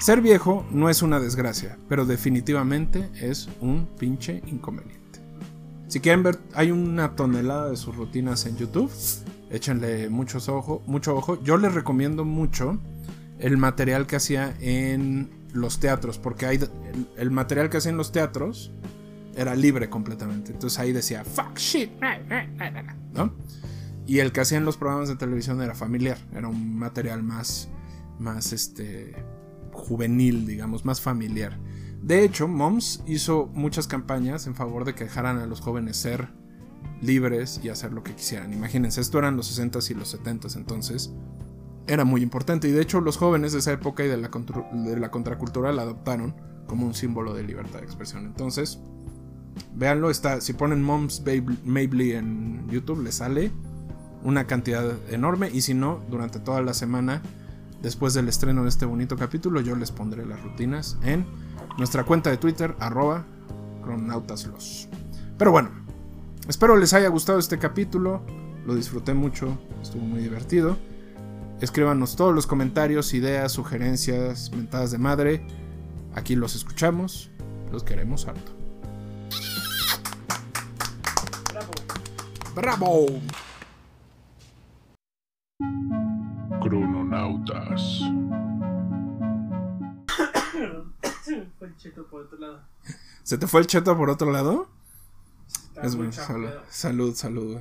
Ser 0.00 0.20
viejo 0.20 0.64
no 0.70 0.88
es 0.88 1.02
una 1.02 1.18
desgracia, 1.18 1.78
pero 1.88 2.06
definitivamente 2.06 3.10
es 3.14 3.48
un 3.60 3.86
pinche 3.98 4.42
inconveniente. 4.46 5.20
Si 5.88 6.00
quieren 6.00 6.22
ver, 6.22 6.38
hay 6.54 6.70
una 6.70 7.16
tonelada 7.16 7.70
de 7.70 7.76
sus 7.76 7.96
rutinas 7.96 8.46
en 8.46 8.56
YouTube. 8.56 8.90
Échenle 9.50 10.08
muchos 10.08 10.48
ojo, 10.48 10.82
mucho 10.86 11.16
ojo. 11.16 11.42
Yo 11.42 11.56
les 11.56 11.74
recomiendo 11.74 12.24
mucho 12.24 12.78
el 13.38 13.56
material 13.56 14.06
que 14.06 14.16
hacía 14.16 14.54
en 14.60 15.30
los 15.52 15.80
teatros, 15.80 16.18
porque 16.18 16.46
hay, 16.46 16.56
el, 16.56 17.08
el 17.16 17.30
material 17.30 17.70
que 17.70 17.78
hacía 17.78 17.90
en 17.90 17.96
los 17.96 18.12
teatros 18.12 18.70
era 19.34 19.56
libre 19.56 19.88
completamente. 19.88 20.52
Entonces 20.52 20.78
ahí 20.78 20.92
decía, 20.92 21.24
fuck 21.24 21.56
shit, 21.56 21.90
¿no? 23.14 23.32
Y 24.06 24.20
el 24.20 24.32
que 24.32 24.40
hacía 24.40 24.58
en 24.58 24.64
los 24.64 24.76
programas 24.76 25.08
de 25.08 25.16
televisión 25.16 25.60
era 25.62 25.74
familiar, 25.74 26.18
era 26.34 26.48
un 26.48 26.78
material 26.78 27.22
más, 27.22 27.68
más 28.18 28.52
este, 28.52 29.14
juvenil, 29.72 30.46
digamos, 30.46 30.84
más 30.84 31.00
familiar. 31.00 31.58
De 32.02 32.24
hecho, 32.24 32.48
Moms 32.48 33.02
hizo 33.06 33.46
muchas 33.54 33.86
campañas 33.86 34.46
en 34.46 34.54
favor 34.54 34.84
de 34.84 34.94
que 34.94 35.04
dejaran 35.04 35.38
a 35.38 35.46
los 35.46 35.60
jóvenes 35.60 35.96
ser 35.96 36.28
libres 37.02 37.60
y 37.62 37.68
hacer 37.68 37.92
lo 37.92 38.02
que 38.02 38.14
quisieran. 38.14 38.52
Imagínense, 38.52 39.00
esto 39.00 39.18
eran 39.18 39.36
los 39.36 39.58
60s 39.58 39.90
y 39.90 39.94
los 39.94 40.16
70s, 40.16 40.56
entonces 40.56 41.12
era 41.86 42.04
muy 42.04 42.22
importante. 42.22 42.68
Y 42.68 42.72
de 42.72 42.82
hecho, 42.82 43.00
los 43.00 43.16
jóvenes 43.16 43.52
de 43.52 43.58
esa 43.58 43.72
época 43.72 44.04
y 44.04 44.08
de 44.08 44.16
la, 44.16 44.28
de 44.28 44.96
la 44.98 45.10
contracultura 45.10 45.72
la 45.72 45.82
adoptaron 45.82 46.34
como 46.66 46.86
un 46.86 46.94
símbolo 46.94 47.34
de 47.34 47.42
libertad 47.42 47.80
de 47.80 47.86
expresión. 47.86 48.26
Entonces, 48.26 48.78
véanlo, 49.74 50.10
está, 50.10 50.40
si 50.40 50.52
ponen 50.52 50.82
Moms 50.82 51.22
Mabley 51.64 52.12
en 52.12 52.68
YouTube, 52.68 53.02
le 53.02 53.10
sale 53.10 53.50
una 54.22 54.46
cantidad 54.46 54.84
enorme. 55.10 55.50
Y 55.52 55.62
si 55.62 55.74
no, 55.74 56.00
durante 56.10 56.40
toda 56.40 56.62
la 56.62 56.74
semana, 56.74 57.22
después 57.82 58.14
del 58.14 58.28
estreno 58.28 58.62
de 58.62 58.68
este 58.68 58.86
bonito 58.86 59.16
capítulo, 59.16 59.60
yo 59.60 59.76
les 59.76 59.90
pondré 59.90 60.26
las 60.26 60.42
rutinas 60.42 60.98
en 61.02 61.26
nuestra 61.76 62.04
cuenta 62.04 62.30
de 62.30 62.36
Twitter, 62.36 62.74
arroba 62.80 63.24
cronautaslos. 63.82 64.88
Pero 65.36 65.50
bueno, 65.52 65.70
espero 66.48 66.76
les 66.76 66.92
haya 66.92 67.08
gustado 67.08 67.38
este 67.38 67.58
capítulo, 67.58 68.22
lo 68.66 68.74
disfruté 68.74 69.14
mucho, 69.14 69.58
estuvo 69.82 70.02
muy 70.02 70.20
divertido. 70.20 70.76
Escríbanos 71.60 72.14
todos 72.14 72.34
los 72.34 72.46
comentarios, 72.46 73.14
ideas, 73.14 73.50
sugerencias, 73.52 74.52
mentadas 74.52 74.90
de 74.90 74.98
madre. 74.98 75.46
Aquí 76.14 76.36
los 76.36 76.54
escuchamos, 76.54 77.30
los 77.72 77.82
queremos 77.82 78.26
harto. 78.26 78.52
¡Bravo! 82.54 83.06
Crononautas. 87.28 88.00
fue 91.58 91.68
el 91.68 91.76
cheto 91.76 92.06
por 92.06 92.22
otro 92.22 92.38
lado. 92.38 92.62
¿Se 93.22 93.36
te 93.38 93.46
fue 93.46 93.60
el 93.60 93.66
cheto 93.66 93.96
por 93.96 94.08
otro 94.10 94.32
lado? 94.32 94.68
Está 95.46 95.82
Es 95.82 95.96
bueno, 95.96 96.12
salud, 96.68 97.14
salud. 97.14 97.58